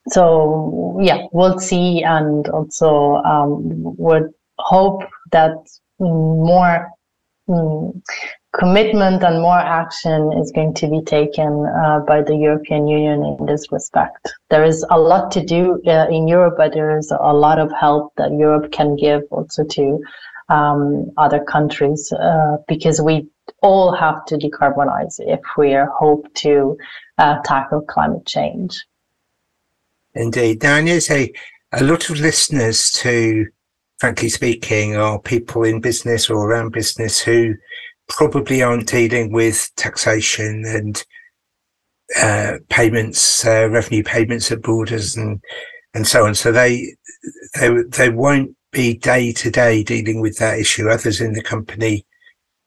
so 0.07 0.97
yeah, 1.01 1.25
we'll 1.31 1.59
see, 1.59 2.03
and 2.03 2.47
also 2.49 3.15
um, 3.25 3.95
would 3.97 4.33
hope 4.57 5.03
that 5.31 5.55
more 5.99 6.89
mm, 7.49 8.01
commitment 8.53 9.23
and 9.23 9.41
more 9.41 9.59
action 9.59 10.33
is 10.33 10.51
going 10.51 10.73
to 10.73 10.87
be 10.87 11.01
taken 11.01 11.65
uh, 11.83 11.99
by 11.99 12.21
the 12.21 12.35
European 12.35 12.87
Union 12.87 13.23
in 13.23 13.45
this 13.45 13.71
respect. 13.71 14.33
There 14.49 14.63
is 14.63 14.85
a 14.89 14.99
lot 14.99 15.31
to 15.31 15.43
do 15.43 15.81
uh, 15.85 16.07
in 16.09 16.27
Europe, 16.27 16.55
but 16.57 16.73
there 16.73 16.97
is 16.97 17.11
a 17.11 17.33
lot 17.33 17.59
of 17.59 17.71
help 17.71 18.13
that 18.17 18.31
Europe 18.31 18.71
can 18.71 18.95
give 18.95 19.21
also 19.29 19.63
to 19.63 20.03
um, 20.49 21.11
other 21.17 21.39
countries 21.43 22.11
uh, 22.11 22.57
because 22.67 22.99
we 22.99 23.27
all 23.61 23.93
have 23.93 24.25
to 24.25 24.35
decarbonize 24.35 25.19
if 25.19 25.41
we 25.57 25.75
are 25.75 25.87
hope 25.87 26.33
to 26.33 26.77
uh, 27.19 27.39
tackle 27.43 27.81
climate 27.81 28.25
change. 28.25 28.83
Indeed. 30.15 30.63
Now, 30.63 30.75
I 30.77 30.99
say 30.99 31.33
a 31.71 31.83
lot 31.83 32.09
of 32.09 32.19
listeners 32.19 32.91
to, 32.93 33.47
frankly 33.99 34.29
speaking, 34.29 34.95
are 34.95 35.19
people 35.19 35.63
in 35.63 35.81
business 35.81 36.31
or 36.31 36.49
around 36.49 36.71
business 36.71 37.19
who 37.19 37.53
probably 38.09 38.61
aren't 38.61 38.87
dealing 38.87 39.31
with 39.31 39.71
taxation 39.77 40.63
and 40.65 41.05
uh, 42.19 42.57
payments, 42.69 43.45
uh, 43.45 43.69
revenue 43.69 44.03
payments 44.03 44.51
at 44.51 44.61
borders 44.61 45.15
and 45.15 45.41
and 45.93 46.07
so 46.07 46.25
on. 46.25 46.35
So 46.35 46.51
they 46.51 46.95
they 47.59 47.69
they 47.87 48.09
won't 48.09 48.55
be 48.71 48.97
day 48.97 49.31
to 49.33 49.49
day 49.49 49.83
dealing 49.83 50.21
with 50.21 50.37
that 50.37 50.59
issue. 50.59 50.89
Others 50.89 51.21
in 51.21 51.33
the 51.33 51.43
company 51.43 52.05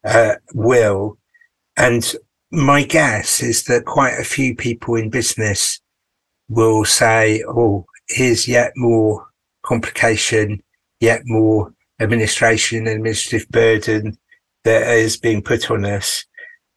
uh, 0.04 0.34
will, 0.54 1.18
and 1.76 2.14
my 2.50 2.84
guess 2.84 3.42
is 3.42 3.64
that 3.64 3.84
quite 3.84 4.18
a 4.18 4.24
few 4.24 4.54
people 4.54 4.94
in 4.94 5.10
business 5.10 5.80
will 6.48 6.84
say, 6.84 7.42
oh, 7.48 7.84
here's 8.08 8.46
yet 8.46 8.72
more 8.76 9.26
complication, 9.62 10.62
yet 11.00 11.22
more 11.24 11.72
administration 12.00 12.86
administrative 12.86 13.48
burden 13.48 14.18
that 14.64 14.88
is 14.88 15.16
being 15.16 15.42
put 15.42 15.70
on 15.70 15.84
us. 15.84 16.24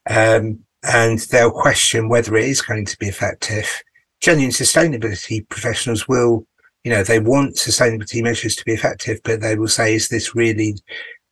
Um, 0.10 0.60
and 0.84 1.20
they'll 1.20 1.52
question 1.52 2.10
whether 2.10 2.36
it 2.36 2.48
is 2.48 2.62
going 2.62 2.86
to 2.86 2.98
be 2.98 3.08
effective. 3.08 3.82
Genuine 4.22 4.52
sustainability 4.52 5.48
professionals 5.50 6.08
will, 6.08 6.46
you 6.84 6.92
know, 6.92 7.04
they 7.04 7.20
want 7.20 7.56
sustainability 7.56 8.22
measures 8.22 8.56
to 8.56 8.66
be 8.66 8.74
effective, 8.74 9.20
but 9.24 9.42
they 9.42 9.56
will 9.56 9.68
say, 9.68 9.96
is 9.96 10.10
this 10.10 10.36
really 10.36 10.76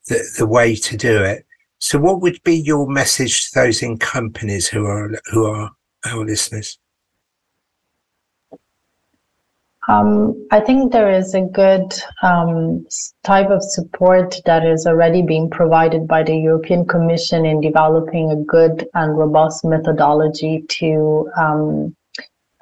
the, 0.08 0.22
the 0.38 0.46
way 0.46 0.74
to 0.74 0.96
do 0.96 1.22
it? 1.22 1.46
So 1.78 1.98
what 1.98 2.20
would 2.20 2.42
be 2.42 2.56
your 2.56 2.88
message 2.88 3.50
to 3.50 3.60
those 3.60 3.82
in 3.82 3.98
companies 3.98 4.66
who 4.66 4.86
are, 4.86 5.10
who 5.26 5.46
are 5.46 5.70
our 6.06 6.24
listeners? 6.24 6.78
Um, 9.88 10.46
I 10.50 10.60
think 10.60 10.92
there 10.92 11.10
is 11.10 11.34
a 11.34 11.42
good 11.42 11.92
um, 12.22 12.86
type 13.22 13.50
of 13.50 13.62
support 13.62 14.40
that 14.46 14.64
is 14.64 14.86
already 14.86 15.20
being 15.20 15.50
provided 15.50 16.08
by 16.08 16.22
the 16.22 16.36
European 16.36 16.86
Commission 16.86 17.44
in 17.44 17.60
developing 17.60 18.30
a 18.30 18.36
good 18.36 18.88
and 18.94 19.18
robust 19.18 19.64
methodology 19.64 20.64
to 20.68 21.30
um, 21.36 21.94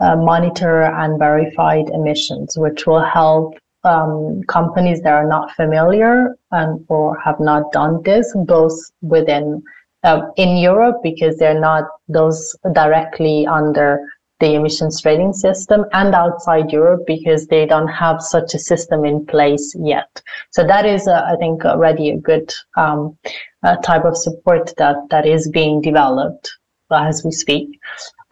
uh, 0.01 0.17
monitor 0.17 0.83
and 0.83 1.19
verify 1.19 1.83
emissions, 1.93 2.59
which 2.59 2.87
will 2.87 3.05
help 3.05 3.55
um, 3.85 4.43
companies 4.49 5.01
that 5.03 5.13
are 5.13 5.29
not 5.29 5.53
familiar 5.53 6.37
and 6.51 6.85
or 6.89 7.19
have 7.21 7.39
not 7.39 7.71
done 7.73 8.03
this, 8.03 8.33
both 8.47 8.75
within 9.01 9.63
uh, 10.03 10.23
in 10.37 10.57
Europe 10.57 10.97
because 11.05 11.37
they're 11.37 11.61
not 11.61 11.85
those 12.09 12.57
directly 12.73 13.47
under 13.47 14.01
the 14.43 14.55
emissions 14.55 15.01
trading 15.01 15.33
system 15.33 15.85
and 15.93 16.17
outside 16.17 16.73
Europe 16.73 17.03
because 17.07 17.47
they 17.47 17.65
don't 17.65 17.87
have 17.87 18.21
such 18.21 18.55
a 18.55 18.59
system 18.59 19.05
in 19.05 19.25
place 19.25 19.73
yet. 19.79 20.21
So 20.51 20.67
that 20.67 20.85
is, 20.85 21.07
uh, 21.07 21.23
I 21.33 21.37
think, 21.37 21.65
already 21.65 22.11
a 22.11 22.17
good 22.17 22.53
um, 22.77 23.17
uh, 23.63 23.77
type 23.77 24.05
of 24.05 24.17
support 24.17 24.75
that 24.79 24.97
that 25.11 25.27
is 25.27 25.49
being 25.49 25.81
developed 25.81 26.51
as 26.91 27.25
we 27.25 27.31
speak. 27.31 27.69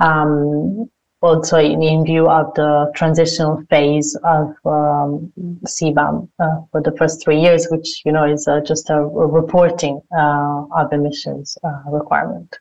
Um, 0.01 0.91
also 1.23 1.59
in, 1.59 1.83
in, 1.83 2.05
view 2.05 2.29
of 2.29 2.53
the 2.55 2.91
transitional 2.97 3.63
phase 3.69 4.17
of 4.25 4.49
um, 4.65 5.31
CBAM 5.67 6.29
uh, 6.41 6.61
for 6.73 6.83
the 6.83 6.97
first 6.97 7.23
three 7.23 7.39
years, 7.39 7.69
which 7.71 8.03
you 8.05 8.11
know 8.11 8.25
is 8.25 8.49
uh, 8.49 8.61
just 8.63 8.91
a, 8.91 9.01
reporting 9.01 10.01
uh, 10.19 10.65
of 10.75 10.93
emissions 10.93 11.57
uh, 11.63 11.83
requirement. 11.91 12.59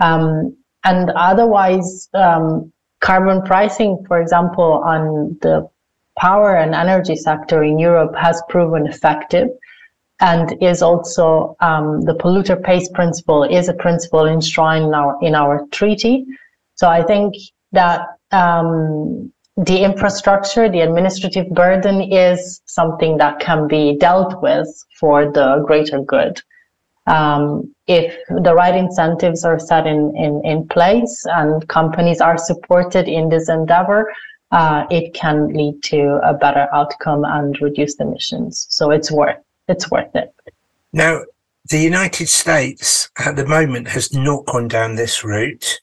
Um, 0.00 0.56
and 0.84 1.10
otherwise, 1.10 2.08
um, 2.14 2.72
carbon 3.00 3.42
pricing, 3.42 4.04
for 4.06 4.20
example, 4.20 4.82
on 4.84 5.36
the 5.42 5.68
power 6.18 6.56
and 6.56 6.74
energy 6.74 7.16
sector 7.16 7.62
in 7.62 7.78
Europe 7.78 8.14
has 8.16 8.42
proven 8.48 8.86
effective 8.86 9.48
and 10.20 10.56
is 10.62 10.80
also 10.80 11.56
um, 11.60 12.02
the 12.02 12.14
polluter 12.14 12.62
pays 12.62 12.88
principle 12.90 13.42
is 13.42 13.68
a 13.68 13.74
principle 13.74 14.26
enshrined 14.26 14.84
in 14.84 14.94
our 14.94 15.18
in 15.22 15.34
our 15.34 15.66
treaty. 15.72 16.24
So 16.76 16.88
I 16.88 17.02
think 17.02 17.34
that 17.72 18.06
um, 18.30 19.32
the 19.56 19.84
infrastructure, 19.84 20.68
the 20.68 20.80
administrative 20.80 21.48
burden 21.50 22.00
is 22.00 22.60
something 22.66 23.18
that 23.18 23.40
can 23.40 23.68
be 23.68 23.96
dealt 23.96 24.42
with 24.42 24.68
for 24.98 25.30
the 25.30 25.62
greater 25.66 26.00
good 26.00 26.40
um, 27.06 27.73
if 27.86 28.16
the 28.42 28.54
right 28.54 28.74
incentives 28.74 29.44
are 29.44 29.58
set 29.58 29.86
in, 29.86 30.14
in, 30.16 30.40
in 30.44 30.66
place 30.68 31.24
and 31.26 31.66
companies 31.68 32.20
are 32.20 32.38
supported 32.38 33.08
in 33.08 33.28
this 33.28 33.48
endeavor, 33.48 34.12
uh, 34.52 34.86
it 34.90 35.12
can 35.14 35.48
lead 35.48 35.82
to 35.82 36.20
a 36.22 36.32
better 36.32 36.68
outcome 36.72 37.24
and 37.24 37.60
reduced 37.60 38.00
emissions. 38.00 38.66
So 38.70 38.90
it's 38.90 39.10
worth 39.10 39.36
it's 39.66 39.90
worth 39.90 40.14
it. 40.14 40.34
Now, 40.92 41.22
the 41.70 41.78
United 41.78 42.28
States 42.28 43.08
at 43.18 43.36
the 43.36 43.46
moment 43.46 43.88
has 43.88 44.12
not 44.12 44.44
gone 44.44 44.68
down 44.68 44.96
this 44.96 45.24
route. 45.24 45.80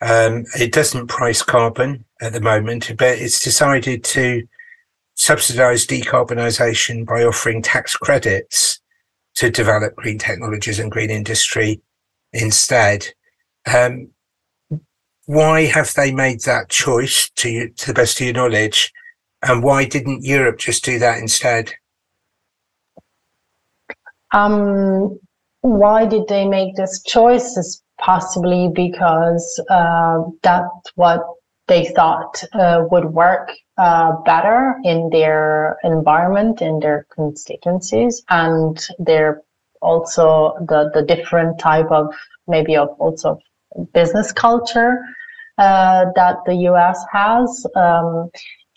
Um, 0.00 0.44
it 0.58 0.72
doesn't 0.72 1.06
price 1.06 1.42
carbon 1.42 2.04
at 2.20 2.32
the 2.32 2.40
moment, 2.40 2.92
but 2.98 3.18
it's 3.18 3.42
decided 3.42 4.02
to 4.04 4.46
subsidize 5.14 5.86
decarbonisation 5.86 7.06
by 7.06 7.22
offering 7.22 7.62
tax 7.62 7.96
credits 7.96 8.80
to 9.36 9.50
develop 9.50 9.96
green 9.96 10.18
technologies 10.18 10.78
and 10.78 10.90
green 10.90 11.10
industry 11.10 11.80
instead. 12.32 13.06
Um, 13.72 14.10
why 15.26 15.66
have 15.66 15.94
they 15.94 16.12
made 16.12 16.40
that 16.42 16.68
choice 16.70 17.30
to 17.36 17.48
you, 17.48 17.68
to 17.70 17.86
the 17.86 17.94
best 17.94 18.20
of 18.20 18.26
your 18.26 18.34
knowledge? 18.34 18.92
And 19.42 19.62
why 19.62 19.84
didn't 19.84 20.24
Europe 20.24 20.58
just 20.58 20.84
do 20.84 20.98
that 20.98 21.18
instead? 21.18 21.72
Um, 24.32 25.18
why 25.62 26.06
did 26.06 26.28
they 26.28 26.46
make 26.46 26.76
this 26.76 27.02
choice? 27.02 27.56
Is 27.56 27.82
possibly 28.00 28.70
because 28.74 29.62
uh, 29.70 30.22
that's 30.42 30.92
what 30.94 31.22
they 31.70 31.84
thought 31.84 32.42
uh, 32.52 32.82
would 32.90 33.04
work 33.04 33.52
uh, 33.78 34.10
better 34.24 34.74
in 34.82 35.08
their 35.10 35.78
environment, 35.84 36.60
in 36.60 36.80
their 36.80 37.06
constituencies, 37.14 38.22
and 38.28 38.88
they're 38.98 39.40
also 39.80 40.54
the, 40.68 40.90
the 40.94 41.02
different 41.02 41.60
type 41.60 41.86
of 41.92 42.12
maybe 42.48 42.76
of 42.76 42.88
also 42.98 43.38
business 43.94 44.32
culture 44.32 44.98
uh, 45.58 46.06
that 46.16 46.38
the 46.44 46.56
US 46.70 46.98
has. 47.12 47.64
Um, 47.76 48.30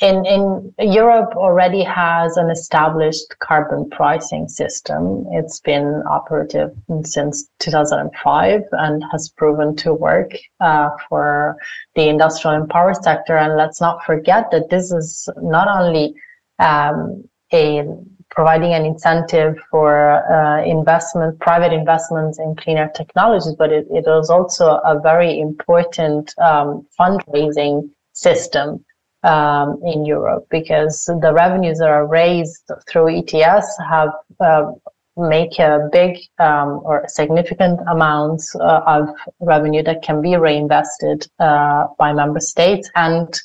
in, 0.03 0.25
in 0.25 0.73
Europe 0.91 1.33
already 1.37 1.81
has 1.81 2.35
an 2.35 2.49
established 2.51 3.39
carbon 3.39 3.89
pricing 3.89 4.49
system. 4.49 5.25
It's 5.31 5.61
been 5.61 6.03
operative 6.09 6.71
since 7.03 7.47
2005 7.59 8.63
and 8.73 9.01
has 9.13 9.29
proven 9.29 9.77
to 9.77 9.93
work 9.93 10.31
uh, 10.59 10.89
for 11.07 11.55
the 11.95 12.09
industrial 12.09 12.57
and 12.57 12.69
power 12.69 12.93
sector. 12.93 13.37
And 13.37 13.55
let's 13.55 13.79
not 13.79 14.03
forget 14.03 14.51
that 14.51 14.69
this 14.69 14.91
is 14.91 15.29
not 15.41 15.69
only 15.69 16.15
um, 16.59 17.23
a 17.53 17.83
providing 18.29 18.73
an 18.73 18.83
incentive 18.83 19.55
for 19.71 20.29
uh, 20.29 20.65
investment, 20.65 21.39
private 21.39 21.71
investments 21.71 22.39
in 22.39 22.55
cleaner 22.55 22.91
technologies, 22.93 23.55
but 23.57 23.71
it, 23.71 23.87
it 23.89 24.05
is 24.05 24.29
also 24.29 24.81
a 24.83 24.99
very 24.99 25.39
important 25.39 26.33
um, 26.39 26.85
fundraising 26.99 27.89
system 28.11 28.83
um, 29.23 29.79
in 29.83 30.05
Europe 30.05 30.45
because 30.49 31.05
the 31.05 31.33
revenues 31.33 31.79
that 31.79 31.89
are 31.89 32.07
raised 32.07 32.69
through 32.89 33.19
ETS 33.19 33.77
have 33.89 34.09
uh, 34.39 34.71
make 35.15 35.59
a 35.59 35.89
big 35.91 36.17
um, 36.39 36.81
or 36.83 37.03
significant 37.07 37.79
amounts 37.87 38.55
uh, 38.55 38.81
of 38.87 39.09
revenue 39.39 39.83
that 39.83 40.01
can 40.01 40.21
be 40.21 40.35
reinvested 40.35 41.27
uh, 41.39 41.85
by 41.99 42.11
member 42.11 42.39
states 42.39 42.89
and 42.95 43.39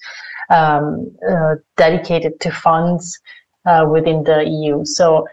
um, 0.51 1.15
uh, 1.31 1.57
dedicated 1.77 2.41
to 2.41 2.51
funds 2.51 3.21
uh, 3.67 3.87
within 3.91 4.23
the 4.25 4.45
EU. 4.49 4.85
So 4.85 5.27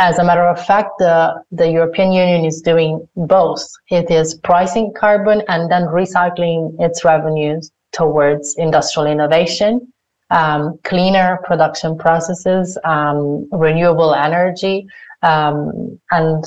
as 0.00 0.18
a 0.18 0.24
matter 0.24 0.46
of 0.46 0.64
fact, 0.64 0.90
the, 0.98 1.42
the 1.50 1.70
European 1.70 2.12
Union 2.12 2.44
is 2.44 2.60
doing 2.60 3.06
both. 3.16 3.68
It 3.88 4.10
is 4.10 4.34
pricing 4.34 4.92
carbon 4.96 5.42
and 5.48 5.70
then 5.70 5.84
recycling 5.84 6.74
its 6.80 7.04
revenues 7.04 7.70
towards 7.92 8.54
industrial 8.56 9.10
innovation, 9.10 9.92
um, 10.30 10.78
cleaner 10.84 11.40
production 11.44 11.96
processes, 11.96 12.78
um, 12.84 13.48
renewable 13.50 14.14
energy, 14.14 14.86
um, 15.22 15.98
and 16.10 16.44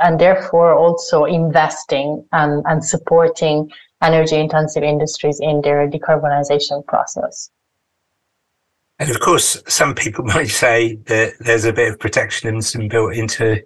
and 0.00 0.20
therefore 0.20 0.74
also 0.74 1.24
investing 1.24 2.24
and, 2.32 2.62
and 2.66 2.84
supporting 2.84 3.70
energy 4.02 4.36
intensive 4.36 4.82
industries 4.82 5.40
in 5.40 5.60
their 5.62 5.88
decarbonization 5.88 6.84
process. 6.86 7.50
And 8.98 9.10
of 9.10 9.20
course, 9.20 9.62
some 9.66 9.94
people 9.94 10.24
might 10.34 10.50
say 10.50 10.96
that 11.06 11.34
there's 11.40 11.64
a 11.64 11.72
bit 11.72 11.92
of 11.92 11.98
protectionism 11.98 12.88
built 12.88 13.14
into 13.14 13.62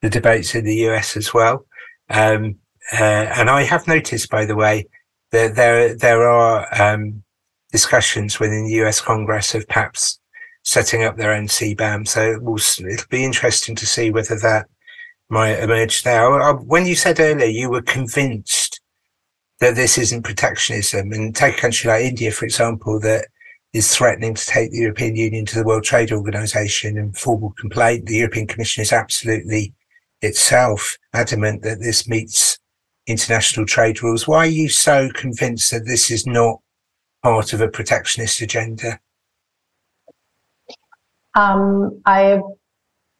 the 0.00 0.10
debates 0.10 0.54
in 0.54 0.64
the 0.64 0.76
US 0.88 1.16
as 1.16 1.34
well. 1.34 1.66
Um, 2.10 2.56
uh, 2.92 3.26
and 3.36 3.50
I 3.50 3.64
have 3.64 3.86
noticed, 3.86 4.30
by 4.30 4.46
the 4.46 4.56
way, 4.56 4.86
there 5.30 5.48
there 5.48 5.94
there 5.94 6.28
are 6.28 6.66
um, 6.80 7.22
discussions 7.72 8.40
within 8.40 8.64
the 8.64 8.84
US 8.84 9.00
Congress 9.00 9.54
of 9.54 9.66
perhaps 9.68 10.20
setting 10.64 11.02
up 11.02 11.16
their 11.16 11.32
own 11.32 11.46
CBAM. 11.46 12.06
So 12.06 12.32
it 12.32 12.42
will, 12.42 12.58
it'll 12.58 13.08
be 13.08 13.24
interesting 13.24 13.74
to 13.76 13.86
see 13.86 14.10
whether 14.10 14.38
that 14.40 14.66
might 15.30 15.60
emerge 15.60 16.02
there. 16.02 16.54
When 16.54 16.86
you 16.86 16.94
said 16.94 17.20
earlier 17.20 17.46
you 17.46 17.70
were 17.70 17.82
convinced 17.82 18.80
that 19.60 19.74
this 19.74 19.98
isn't 19.98 20.22
protectionism, 20.22 21.12
and 21.12 21.34
take 21.34 21.58
a 21.58 21.60
country 21.60 21.88
like 21.88 22.04
India, 22.04 22.30
for 22.30 22.44
example, 22.44 23.00
that 23.00 23.26
is 23.72 23.94
threatening 23.94 24.34
to 24.34 24.46
take 24.46 24.70
the 24.70 24.78
European 24.78 25.16
Union 25.16 25.44
to 25.46 25.56
the 25.56 25.64
World 25.64 25.84
Trade 25.84 26.12
Organization 26.12 26.96
in 26.96 27.12
formal 27.12 27.52
complaint. 27.58 28.06
The 28.06 28.16
European 28.16 28.46
Commission 28.46 28.82
is 28.82 28.92
absolutely 28.92 29.74
itself 30.22 30.96
adamant 31.12 31.62
that 31.62 31.80
this 31.80 32.08
meets 32.08 32.57
international 33.08 33.66
trade 33.66 34.02
rules. 34.02 34.28
Why 34.28 34.38
are 34.38 34.46
you 34.46 34.68
so 34.68 35.08
convinced 35.14 35.70
that 35.72 35.86
this 35.86 36.10
is 36.10 36.26
not 36.26 36.60
part 37.22 37.52
of 37.52 37.60
a 37.60 37.68
protectionist 37.68 38.40
agenda? 38.40 39.00
Um, 41.34 42.00
I'm 42.04 42.42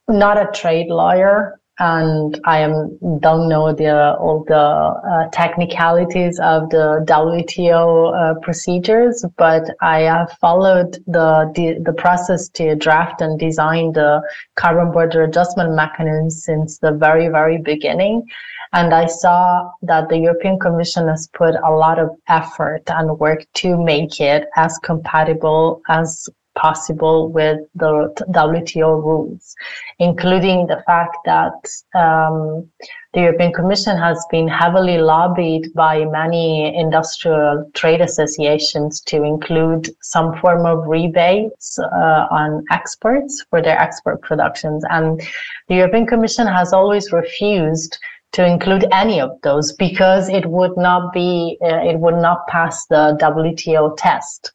not 0.07 0.37
a 0.37 0.51
trade 0.51 0.87
lawyer, 0.87 1.59
and 1.79 2.39
I 2.45 2.59
am 2.59 2.97
don't 3.19 3.47
know 3.47 3.73
the 3.73 4.15
all 4.17 4.43
the 4.45 4.55
uh, 4.55 5.29
technicalities 5.31 6.39
of 6.39 6.69
the 6.69 7.05
WTO 7.07 8.13
uh, 8.13 8.39
procedures, 8.41 9.25
but 9.37 9.63
I 9.81 10.01
have 10.01 10.31
followed 10.41 10.95
the, 11.07 11.51
the, 11.55 11.81
the 11.83 11.93
process 11.93 12.49
to 12.49 12.75
draft 12.75 13.21
and 13.21 13.39
design 13.39 13.93
the 13.93 14.21
carbon 14.55 14.91
border 14.91 15.23
adjustment 15.23 15.73
mechanism 15.73 16.29
since 16.29 16.79
the 16.79 16.91
very 16.91 17.29
very 17.29 17.57
beginning, 17.57 18.25
and 18.73 18.93
I 18.93 19.07
saw 19.07 19.71
that 19.81 20.09
the 20.09 20.17
European 20.17 20.59
Commission 20.59 21.07
has 21.07 21.27
put 21.33 21.55
a 21.55 21.71
lot 21.71 21.97
of 21.97 22.09
effort 22.27 22.83
and 22.87 23.17
work 23.19 23.45
to 23.55 23.83
make 23.83 24.19
it 24.19 24.47
as 24.55 24.77
compatible 24.79 25.81
as 25.89 26.29
possible 26.55 27.29
with 27.31 27.59
the 27.75 28.13
WTO 28.31 29.01
rules, 29.03 29.55
including 29.97 30.67
the 30.67 30.83
fact 30.85 31.15
that 31.25 31.59
um, 31.95 32.69
the 33.13 33.21
European 33.21 33.53
Commission 33.53 33.97
has 33.97 34.23
been 34.29 34.47
heavily 34.47 34.97
lobbied 34.97 35.73
by 35.73 36.05
many 36.05 36.75
industrial 36.75 37.69
trade 37.73 38.01
associations 38.01 39.01
to 39.01 39.23
include 39.23 39.89
some 40.01 40.37
form 40.39 40.65
of 40.65 40.85
rebates 40.85 41.79
uh, 41.79 42.27
on 42.29 42.63
exports 42.71 43.43
for 43.49 43.61
their 43.61 43.79
export 43.79 44.21
productions. 44.21 44.83
And 44.89 45.21
the 45.69 45.75
European 45.75 46.05
Commission 46.05 46.45
has 46.45 46.73
always 46.73 47.11
refused 47.11 47.97
to 48.33 48.45
include 48.45 48.85
any 48.91 49.19
of 49.19 49.31
those 49.43 49.73
because 49.73 50.29
it 50.29 50.45
would 50.45 50.77
not 50.77 51.13
be, 51.13 51.57
uh, 51.63 51.81
it 51.83 51.99
would 51.99 52.15
not 52.15 52.47
pass 52.47 52.85
the 52.87 53.17
WTO 53.21 53.95
test 53.97 54.51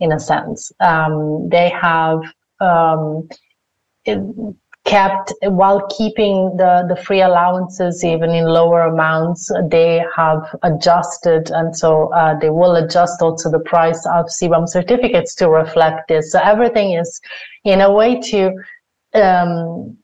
in 0.00 0.12
a 0.12 0.18
sense. 0.18 0.72
Um, 0.80 1.48
they 1.48 1.70
have 1.70 2.20
um, 2.60 3.28
kept 4.84 5.32
while 5.42 5.86
keeping 5.96 6.56
the, 6.56 6.84
the 6.88 6.96
free 6.96 7.20
allowances 7.20 8.04
even 8.04 8.30
in 8.30 8.46
lower 8.46 8.82
amounts 8.82 9.48
they 9.70 10.02
have 10.16 10.42
adjusted 10.64 11.50
and 11.52 11.76
so 11.76 12.12
uh, 12.14 12.36
they 12.40 12.50
will 12.50 12.74
adjust 12.74 13.22
also 13.22 13.48
the 13.48 13.60
price 13.60 14.04
of 14.06 14.26
CBAM 14.26 14.68
certificates 14.68 15.36
to 15.36 15.48
reflect 15.48 16.08
this 16.08 16.32
so 16.32 16.40
everything 16.40 16.94
is 16.94 17.20
in 17.64 17.80
a 17.80 17.92
way 17.92 18.20
to 18.20 18.52
um, 19.14 19.96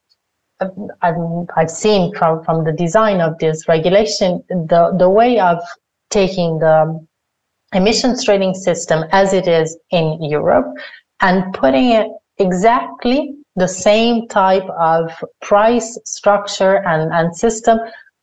I've, 0.60 1.16
I've 1.56 1.70
seen 1.70 2.14
from, 2.14 2.42
from 2.44 2.64
the 2.64 2.72
design 2.72 3.20
of 3.20 3.38
this 3.38 3.68
regulation 3.68 4.42
the, 4.48 4.94
the 4.98 5.08
way 5.08 5.38
of 5.38 5.58
taking 6.10 6.58
the 6.58 7.06
emissions 7.74 8.24
trading 8.24 8.54
system 8.54 9.04
as 9.12 9.32
it 9.32 9.46
is 9.46 9.76
in 9.90 10.22
Europe 10.22 10.66
and 11.20 11.52
putting 11.54 11.90
it 11.90 12.08
exactly 12.38 13.34
the 13.56 13.68
same 13.68 14.28
type 14.28 14.68
of 14.78 15.10
price 15.42 15.98
structure 16.04 16.86
and, 16.86 17.12
and 17.12 17.36
system 17.36 17.78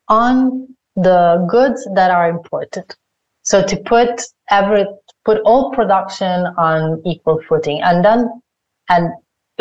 on 0.08 0.68
the 0.96 1.46
goods 1.50 1.88
that 1.94 2.10
are 2.12 2.30
imported. 2.30 2.96
So 3.44 3.64
to 3.64 3.78
put 3.78 4.22
every 4.50 4.86
put 5.26 5.42
all 5.42 5.72
production 5.72 6.48
on 6.58 7.02
equal 7.06 7.42
footing, 7.48 7.82
and 7.82 8.04
then 8.04 8.42
and 8.90 9.12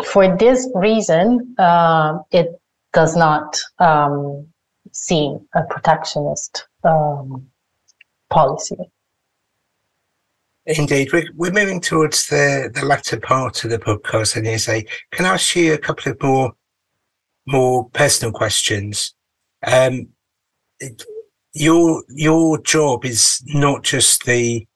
for 0.05 0.37
this 0.37 0.69
reason, 0.75 1.55
uh, 1.59 2.19
it 2.31 2.59
does 2.95 3.17
not 3.17 3.59
um, 3.79 4.47
seem 4.93 5.41
a 5.55 5.63
protectionist 5.65 6.67
um, 6.85 7.47
policy. 8.31 8.77
Indeed, 10.67 11.13
we're, 11.13 11.29
we're 11.35 11.53
moving 11.53 11.81
towards 11.81 12.27
the, 12.29 12.71
the 12.73 12.87
latter 12.87 13.21
part 13.21 13.65
of 13.65 13.71
the 13.71 13.79
podcast, 13.79 14.37
and 14.37 14.47
you 14.47 14.57
say, 14.57 14.87
can 15.11 15.27
I 15.27 15.35
ask 15.35 15.55
you 15.55 15.75
a 15.75 15.79
couple 15.79 16.13
of 16.13 16.23
more 16.23 16.53
more 17.47 17.91
personal 17.91 18.33
questions? 18.33 19.15
Um, 19.67 20.09
your 21.53 22.03
your 22.09 22.59
job 22.63 23.05
is 23.05 23.43
not 23.49 23.83
just 23.83 24.25
the 24.25 24.67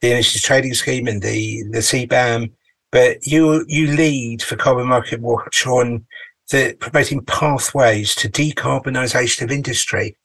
the 0.00 0.12
emissions 0.12 0.42
trading 0.42 0.74
scheme 0.74 1.06
and 1.06 1.22
the 1.22 1.62
the 1.70 1.78
CBAM, 1.78 2.50
but 2.90 3.24
you 3.24 3.64
you 3.68 3.94
lead 3.94 4.42
for 4.42 4.56
Carbon 4.56 4.88
Market 4.88 5.20
Watch 5.20 5.64
on 5.64 6.04
the 6.50 6.76
promoting 6.78 7.24
pathways 7.24 8.14
to 8.16 8.28
decarbonisation 8.28 9.42
of 9.42 9.50
industry. 9.50 10.16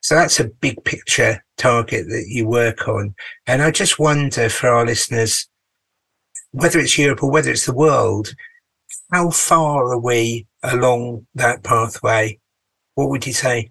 So 0.00 0.14
that's 0.14 0.40
a 0.40 0.48
big 0.48 0.82
picture 0.84 1.44
target 1.56 2.06
that 2.08 2.26
you 2.28 2.46
work 2.46 2.88
on. 2.88 3.14
And 3.46 3.62
I 3.62 3.70
just 3.70 3.98
wonder 3.98 4.48
for 4.48 4.68
our 4.68 4.84
listeners, 4.84 5.48
whether 6.50 6.78
it's 6.78 6.98
Europe 6.98 7.22
or 7.22 7.30
whether 7.30 7.50
it's 7.50 7.66
the 7.66 7.74
world, 7.74 8.34
how 9.12 9.30
far 9.30 9.92
are 9.92 9.98
we 9.98 10.46
along 10.62 11.26
that 11.34 11.62
pathway? 11.62 12.38
What 12.94 13.10
would 13.10 13.26
you 13.26 13.32
say? 13.32 13.70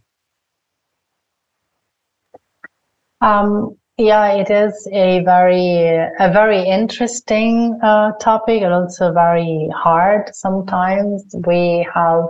Um, 3.19 3.77
yeah, 3.97 4.33
it 4.33 4.49
is 4.49 4.87
a 4.91 5.19
very 5.23 5.85
a 6.19 6.31
very 6.31 6.63
interesting 6.63 7.79
uh, 7.83 8.13
topic 8.13 8.61
and 8.63 8.73
also 8.73 9.11
very 9.11 9.69
hard. 9.75 10.33
Sometimes 10.33 11.35
we 11.45 11.87
have 11.93 12.25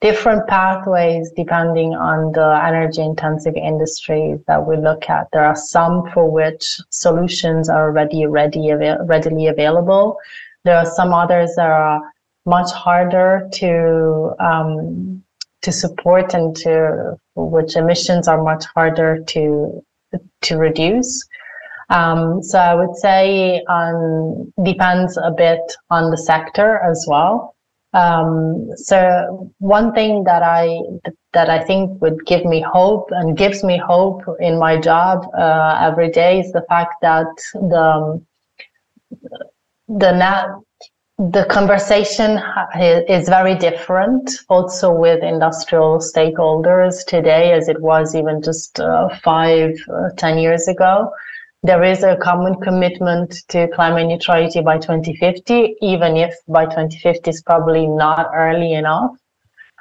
different 0.00 0.46
pathways 0.48 1.30
depending 1.36 1.94
on 1.94 2.32
the 2.32 2.60
energy 2.62 3.02
intensive 3.02 3.54
industries 3.54 4.38
that 4.46 4.66
we 4.66 4.76
look 4.76 5.08
at. 5.08 5.28
There 5.32 5.44
are 5.44 5.56
some 5.56 6.10
for 6.12 6.30
which 6.30 6.80
solutions 6.90 7.68
are 7.68 7.88
already 7.88 8.26
ready, 8.26 8.72
readily 8.72 9.46
available. 9.46 10.18
There 10.64 10.76
are 10.76 10.86
some 10.86 11.14
others 11.14 11.54
that 11.56 11.70
are 11.70 12.02
much 12.44 12.70
harder 12.72 13.48
to 13.54 14.34
um, 14.40 15.22
to 15.62 15.72
support 15.72 16.34
and 16.34 16.54
to 16.56 17.18
which 17.36 17.76
emissions 17.76 18.28
are 18.28 18.42
much 18.42 18.64
harder 18.74 19.22
to 19.24 19.82
to 20.42 20.56
reduce. 20.56 21.26
Um, 21.90 22.42
so 22.42 22.58
I 22.58 22.74
would 22.74 22.96
say 22.96 23.62
um, 23.68 24.52
depends 24.64 25.16
a 25.16 25.30
bit 25.30 25.60
on 25.90 26.10
the 26.10 26.18
sector 26.18 26.78
as 26.78 27.04
well. 27.08 27.54
Um, 27.92 28.70
so 28.74 29.52
one 29.58 29.92
thing 29.92 30.24
that 30.24 30.42
I 30.42 30.80
that 31.32 31.48
I 31.48 31.62
think 31.62 32.00
would 32.02 32.26
give 32.26 32.44
me 32.44 32.60
hope 32.60 33.08
and 33.12 33.36
gives 33.36 33.62
me 33.62 33.78
hope 33.78 34.22
in 34.40 34.58
my 34.58 34.80
job 34.80 35.26
uh, 35.38 35.78
every 35.80 36.10
day 36.10 36.40
is 36.40 36.50
the 36.50 36.64
fact 36.68 36.94
that 37.02 37.26
the 37.54 38.20
the 39.86 40.12
na- 40.12 40.58
the 41.18 41.44
conversation 41.48 42.40
is 43.08 43.28
very 43.28 43.54
different 43.54 44.30
also 44.48 44.92
with 44.92 45.22
industrial 45.22 45.98
stakeholders 45.98 47.04
today 47.06 47.52
as 47.52 47.68
it 47.68 47.80
was 47.80 48.14
even 48.16 48.42
just 48.42 48.80
uh, 48.80 49.08
five 49.22 49.76
uh, 49.92 50.10
ten 50.16 50.38
years 50.38 50.66
ago 50.66 51.12
there 51.64 51.82
is 51.82 52.02
a 52.02 52.16
common 52.16 52.60
commitment 52.60 53.36
to 53.48 53.68
climate 53.68 54.06
neutrality 54.06 54.60
by 54.60 54.76
2050, 54.76 55.76
even 55.80 56.14
if 56.14 56.34
by 56.46 56.66
2050 56.66 57.30
is 57.30 57.42
probably 57.42 57.86
not 57.86 58.30
early 58.34 58.74
enough. 58.74 59.16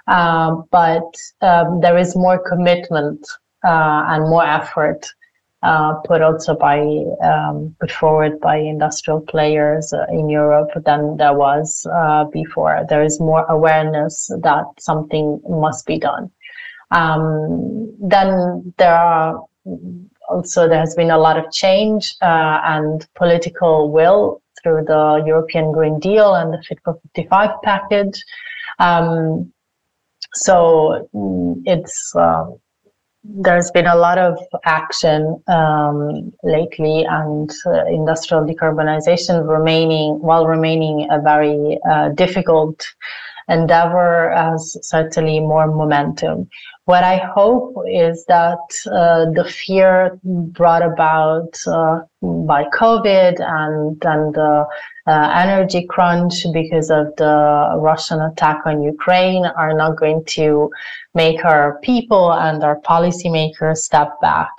Um, 0.08 0.64
but 0.72 1.04
um, 1.42 1.82
there 1.82 1.98
is 1.98 2.16
more 2.16 2.40
commitment 2.40 3.28
uh, 3.66 4.06
and 4.08 4.30
more 4.30 4.46
effort 4.46 5.06
uh, 5.64 5.94
put 6.06 6.22
also 6.22 6.54
by 6.56 6.80
um, 7.24 7.76
put 7.80 7.92
forward 7.92 8.40
by 8.42 8.58
industrial 8.58 9.22
players 9.22 9.94
uh, 9.94 10.06
in 10.12 10.30
Europe 10.30 10.70
than 10.86 11.16
there 11.18 11.34
was 11.34 11.88
uh, 11.94 12.26
before. 12.26 12.86
There 12.90 13.02
is 13.02 13.20
more 13.20 13.46
awareness 13.46 14.30
that 14.42 14.66
something 14.78 15.42
must 15.48 15.86
be 15.86 15.98
done. 15.98 16.30
Um, 16.92 17.96
then 18.00 18.74
there 18.78 18.94
are 18.94 19.42
also 20.30 20.68
there 20.68 20.80
has 20.80 20.96
been 20.96 21.12
a 21.12 21.18
lot 21.18 21.38
of 21.38 21.52
change 21.52 22.16
uh, 22.22 22.60
and 22.66 23.08
political 23.16 23.90
will 23.90 24.42
through 24.62 24.84
the 24.86 25.24
European 25.26 25.72
Green 25.72 26.00
Deal 26.00 26.36
and 26.36 26.54
the 26.54 26.62
Fit 26.68 26.80
for 26.84 27.00
55 27.16 27.50
package. 27.64 28.24
Um, 28.80 29.52
so 30.34 31.08
mm, 31.14 31.62
it's 31.66 32.14
uh, 32.16 32.46
there's 33.24 33.72
been 33.72 33.88
a 33.88 33.96
lot 33.96 34.18
of 34.18 34.38
action 34.66 35.42
um, 35.48 36.32
lately, 36.44 37.06
and 37.06 37.50
uh, 37.66 37.86
industrial 37.86 38.44
decarbonization 38.46 39.48
remaining 39.48 40.20
while 40.20 40.46
remaining 40.46 41.08
a 41.10 41.22
very 41.22 41.80
uh, 41.90 42.10
difficult 42.10 42.86
endeavor 43.48 44.32
has 44.36 44.78
certainly 44.82 45.40
more 45.40 45.68
momentum. 45.68 46.50
What 46.86 47.04
I 47.04 47.18
hope 47.18 47.76
is 47.90 48.26
that 48.26 48.60
uh, 48.92 49.32
the 49.32 49.50
fear 49.50 50.20
brought 50.24 50.82
about 50.84 51.58
uh, 51.66 52.02
by 52.22 52.66
COVID 52.66 53.40
and 53.40 54.04
and 54.04 54.36
the 54.36 54.66
uh, 55.08 55.32
energy 55.34 55.86
crunch 55.90 56.46
because 56.52 56.90
of 56.90 57.16
the 57.18 57.76
Russian 57.80 58.22
attack 58.22 58.62
on 58.66 58.84
Ukraine 58.84 59.46
are 59.46 59.74
not 59.74 59.98
going 59.98 60.24
to 60.38 60.70
make 61.14 61.46
our 61.46 61.80
people 61.80 62.34
and 62.34 62.64
our 62.64 62.80
policymakers 62.82 63.78
step 63.78 64.20
back. 64.22 64.52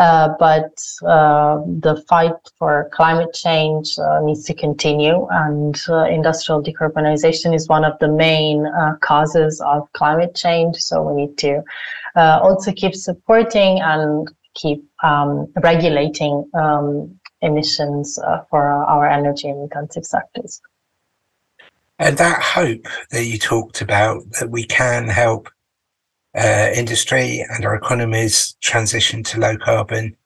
Uh, 0.00 0.34
but 0.38 0.82
uh, 1.06 1.60
the 1.66 2.02
fight 2.08 2.32
for 2.56 2.88
climate 2.90 3.34
change 3.34 3.98
uh, 3.98 4.18
needs 4.22 4.44
to 4.44 4.54
continue, 4.54 5.28
and 5.30 5.78
uh, 5.90 6.04
industrial 6.04 6.62
decarbonization 6.62 7.54
is 7.54 7.68
one 7.68 7.84
of 7.84 7.98
the 7.98 8.08
main 8.08 8.66
uh, 8.66 8.94
causes 9.02 9.60
of 9.60 9.92
climate 9.92 10.34
change. 10.34 10.76
So 10.76 11.02
we 11.02 11.26
need 11.26 11.36
to 11.38 11.62
also 12.16 12.72
keep 12.72 12.94
supporting 12.94 13.80
and 13.82 14.26
keep 14.54 14.82
um, 15.02 15.52
regulating 15.62 16.50
um, 16.54 17.20
emissions 17.42 18.18
for 18.48 18.70
our 18.70 19.06
energy 19.06 19.50
and 19.50 19.60
intensive 19.64 20.06
sectors. 20.06 20.62
And 21.98 22.16
that 22.16 22.40
hope 22.40 22.86
that 23.10 23.24
you 23.24 23.38
talked 23.38 23.82
about 23.82 24.22
that 24.38 24.48
we 24.50 24.64
can 24.64 25.08
help 25.08 25.50
uh, 26.36 26.70
industry 26.74 27.44
and 27.50 27.64
our 27.64 27.74
economies 27.74 28.56
transition 28.60 29.22
to 29.24 29.40
low 29.40 29.56
carbon 29.56 30.16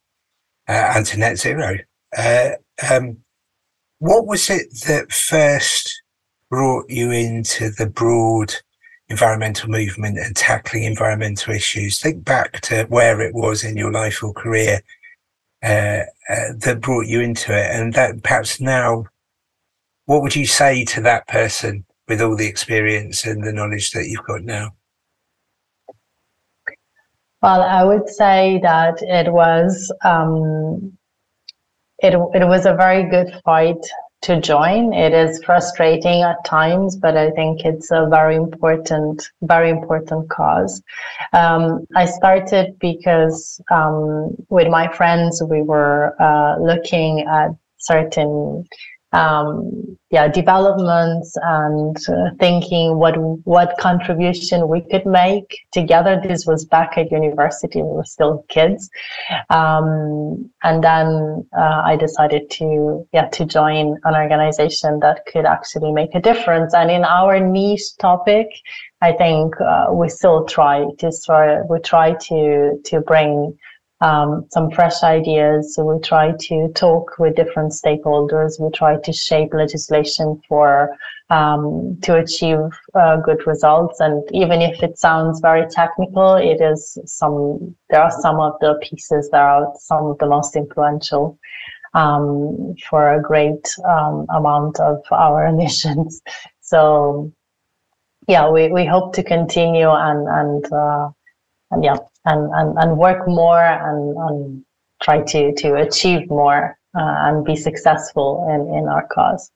uh, 0.68 0.92
and 0.94 1.06
to 1.06 1.18
net 1.18 1.38
zero. 1.38 1.76
Uh, 2.16 2.50
um, 2.90 3.16
what 3.98 4.26
was 4.26 4.50
it 4.50 4.66
that 4.86 5.12
first 5.12 6.02
brought 6.50 6.88
you 6.90 7.10
into 7.10 7.70
the 7.70 7.86
broad 7.86 8.54
environmental 9.08 9.68
movement 9.68 10.18
and 10.18 10.36
tackling 10.36 10.84
environmental 10.84 11.54
issues? 11.54 11.98
Think 11.98 12.24
back 12.24 12.60
to 12.62 12.84
where 12.84 13.20
it 13.20 13.34
was 13.34 13.64
in 13.64 13.76
your 13.76 13.92
life 13.92 14.22
or 14.22 14.32
career 14.32 14.82
uh, 15.62 16.02
uh, 16.28 16.52
that 16.58 16.80
brought 16.80 17.06
you 17.06 17.20
into 17.20 17.56
it, 17.56 17.70
and 17.70 17.94
that 17.94 18.22
perhaps 18.22 18.60
now, 18.60 19.06
what 20.04 20.20
would 20.20 20.36
you 20.36 20.46
say 20.46 20.84
to 20.84 21.00
that 21.00 21.26
person 21.26 21.86
with 22.06 22.20
all 22.20 22.36
the 22.36 22.46
experience 22.46 23.24
and 23.24 23.42
the 23.42 23.52
knowledge 23.52 23.92
that 23.92 24.06
you've 24.06 24.26
got 24.26 24.42
now? 24.42 24.74
Well, 27.44 27.61
I 27.61 27.85
would 27.85 28.09
say 28.09 28.59
that 28.62 29.02
it 29.02 29.30
was 29.30 29.92
um, 30.02 30.96
it 31.98 32.14
it 32.14 32.46
was 32.48 32.64
a 32.64 32.72
very 32.72 33.02
good 33.02 33.38
fight 33.44 33.85
to 34.22 34.40
join. 34.40 34.94
It 34.94 35.12
is 35.12 35.44
frustrating 35.44 36.22
at 36.22 36.42
times, 36.46 36.96
but 36.96 37.18
I 37.18 37.30
think 37.33 37.66
it's 37.66 37.90
a 37.90 38.07
very 38.09 38.37
important, 38.37 39.28
very 39.42 39.68
important 39.68 40.30
cause. 40.30 40.83
Um, 41.35 41.87
I 41.94 42.07
started 42.07 42.78
because 42.78 43.61
um, 43.70 44.35
with 44.48 44.68
my 44.68 44.90
friends 44.96 45.42
we 45.42 45.61
were 45.61 46.16
uh, 46.18 46.57
looking 46.59 47.26
at 47.28 47.50
certain 47.76 48.64
um, 49.14 49.96
yeah 50.11 50.29
developments 50.29 51.37
and 51.42 51.96
uh, 52.09 52.31
thinking 52.38 52.98
what 52.98 53.16
what 53.44 53.77
contribution 53.79 54.68
we 54.68 54.81
could 54.90 55.07
make 55.07 55.59
together. 55.72 56.20
This 56.22 56.46
was 56.46 56.64
back 56.64 56.98
at 56.98 57.11
university 57.11 57.83
we 57.83 57.88
were 57.88 58.05
still 58.05 58.44
kids. 58.48 58.90
Um, 59.50 60.50
and 60.62 60.83
then 60.83 61.46
uh, 61.57 61.83
i 61.90 61.96
decided 61.96 62.50
to 62.59 63.07
yeah 63.12 63.29
to 63.29 63.44
join 63.44 63.96
an 64.05 64.14
organization 64.14 65.00
that 65.00 65.24
could 65.27 65.46
actually 65.46 65.92
make 65.92 66.14
a 66.14 66.20
difference. 66.20 66.74
And 66.74 66.90
in 66.90 67.05
our 67.05 67.40
niche 67.40 67.96
topic 67.98 68.48
i 69.03 69.12
think 69.12 69.61
uh, 69.61 69.87
we 69.92 70.09
still 70.09 70.44
try 70.44 70.85
to 70.98 71.12
sort 71.12 71.68
we 71.70 71.79
try 71.81 72.14
to 72.29 72.81
to 72.85 73.00
bring 73.00 73.57
um, 74.04 74.44
some 74.50 74.70
fresh 74.70 75.02
ideas. 75.02 75.74
So 75.74 75.82
we 75.82 75.98
try 76.00 76.32
to 76.38 76.68
talk 76.74 77.18
with 77.18 77.36
different 77.36 77.72
stakeholders. 77.72 78.60
We 78.60 78.70
try 78.70 78.98
to 79.00 79.12
shape 79.12 79.54
legislation 79.54 80.42
for 80.46 80.94
um, 81.30 81.98
to 82.02 82.16
achieve 82.16 82.58
uh, 82.94 83.16
good 83.16 83.46
results. 83.46 84.00
And 84.00 84.22
even 84.32 84.60
if 84.60 84.82
it 84.82 84.98
sounds 84.98 85.40
very 85.40 85.66
technical, 85.70 86.34
it 86.34 86.60
is 86.60 86.98
some. 87.06 87.74
There 87.88 88.02
are 88.02 88.10
some 88.20 88.40
of 88.40 88.52
the 88.60 88.78
pieces 88.82 89.30
that 89.30 89.40
are 89.40 89.72
some 89.78 90.04
of 90.04 90.18
the 90.18 90.26
most 90.26 90.54
influential 90.54 91.38
um, 91.94 92.74
for 92.90 93.14
a 93.14 93.22
great 93.22 93.66
um, 93.88 94.26
amount 94.34 94.80
of 94.80 95.00
our 95.12 95.46
emissions. 95.52 96.20
So 96.60 97.32
yeah, 98.28 98.50
we, 98.50 98.68
we 98.68 98.84
hope 98.84 99.14
to 99.14 99.22
continue 99.22 99.88
and 99.88 100.28
and 100.28 100.72
uh, 100.72 101.08
and 101.70 101.82
yeah 101.82 101.96
and, 102.24 102.50
and, 102.54 102.78
and 102.78 102.98
work 102.98 103.26
more 103.28 103.62
and, 103.62 104.16
and 104.16 104.64
try 105.02 105.22
to, 105.22 105.54
to 105.54 105.74
achieve 105.74 106.28
more 106.28 106.78
uh, 106.96 107.14
and 107.26 107.44
be 107.44 107.56
successful 107.56 108.46
in, 108.50 108.78
in 108.78 108.88
our 108.88 109.06
cause. 109.08 109.50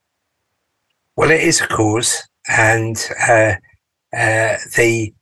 Well, 1.17 1.31
it 1.31 1.41
is 1.41 1.61
a 1.61 1.67
cause, 1.67 2.23
and 2.49 2.97
uh, 3.29 3.55
uh, 4.17 4.57
the 4.77 5.13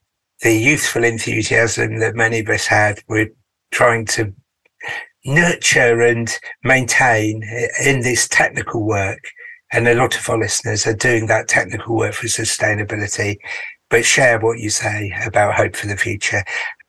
the 0.43 0.53
youthful 0.53 1.05
enthusiasm 1.05 1.99
that 2.01 2.15
many 2.15 2.41
of 2.41 2.49
us 2.49 2.67
had, 2.67 3.03
we're 3.09 3.31
trying 3.71 4.05
to 4.05 4.33
nurture 5.25 6.03
and 6.03 6.39
maintain 6.63 7.43
in 7.83 8.01
this 8.01 8.29
technical 8.29 8.85
work. 8.85 9.19
And 9.73 9.89
a 9.89 9.95
lot 9.95 10.17
of 10.17 10.29
our 10.29 10.39
listeners 10.39 10.87
are 10.87 10.95
doing 10.95 11.27
that 11.27 11.49
technical 11.49 11.97
work 11.97 12.15
for 12.15 12.27
sustainability, 12.27 13.39
but 13.89 14.05
share 14.05 14.39
what 14.39 14.59
you 14.59 14.71
say 14.71 15.13
about 15.25 15.55
hope 15.55 15.75
for 15.75 15.87
the 15.87 15.97
future. 15.97 16.45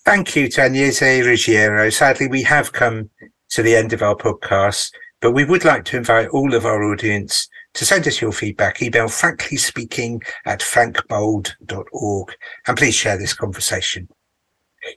Thank 0.07 0.37
you 0.37 0.47
to 0.47 0.61
Agnese 0.61 1.25
Ruggiero. 1.27 1.89
Sadly, 1.89 2.29
we 2.29 2.41
have 2.43 2.71
come 2.71 3.09
to 3.49 3.61
the 3.61 3.75
end 3.75 3.91
of 3.91 4.01
our 4.01 4.15
podcast, 4.15 4.93
but 5.19 5.33
we 5.33 5.43
would 5.43 5.65
like 5.65 5.83
to 5.83 5.97
invite 5.97 6.29
all 6.29 6.53
of 6.53 6.65
our 6.65 6.81
audience 6.81 7.49
to 7.73 7.85
send 7.85 8.07
us 8.07 8.21
your 8.21 8.31
feedback. 8.31 8.81
Email 8.81 9.09
frankly 9.09 9.57
speaking 9.57 10.21
at 10.45 10.61
frankbold.org 10.61 12.35
and 12.65 12.77
please 12.77 12.95
share 12.95 13.17
this 13.17 13.33
conversation. 13.33 14.07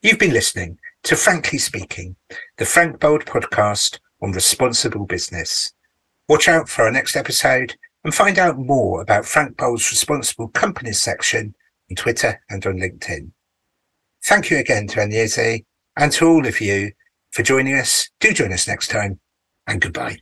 You've 0.01 0.21
been 0.21 0.33
listening 0.33 0.79
to 1.03 1.17
Frankly 1.17 1.59
Speaking, 1.59 2.15
the 2.59 2.65
Frank 2.65 3.01
Bold 3.01 3.25
podcast 3.25 3.99
on 4.23 4.31
responsible 4.31 5.07
business. 5.07 5.73
Watch 6.29 6.49
out 6.49 6.69
for 6.69 6.83
our 6.83 6.93
next 6.93 7.17
episode 7.17 7.75
and 8.05 8.15
find 8.15 8.39
out 8.39 8.61
more 8.61 9.03
about 9.03 9.27
Frank 9.27 9.57
Bold's 9.57 9.91
responsible 9.91 10.51
companies 10.51 11.01
section 11.01 11.57
on 11.91 11.97
Twitter 11.97 12.41
and 12.49 12.65
on 12.65 12.79
LinkedIn. 12.79 13.33
Thank 14.25 14.51
you 14.51 14.59
again 14.59 14.87
to 14.89 15.01
Agnese 15.01 15.65
and 15.97 16.13
to 16.13 16.29
all 16.29 16.47
of 16.47 16.61
you 16.61 16.93
for 17.33 17.43
joining 17.43 17.75
us. 17.75 18.09
Do 18.21 18.33
join 18.33 18.53
us 18.53 18.69
next 18.69 18.89
time 18.89 19.21
and 19.67 19.81
goodbye. 19.81 20.21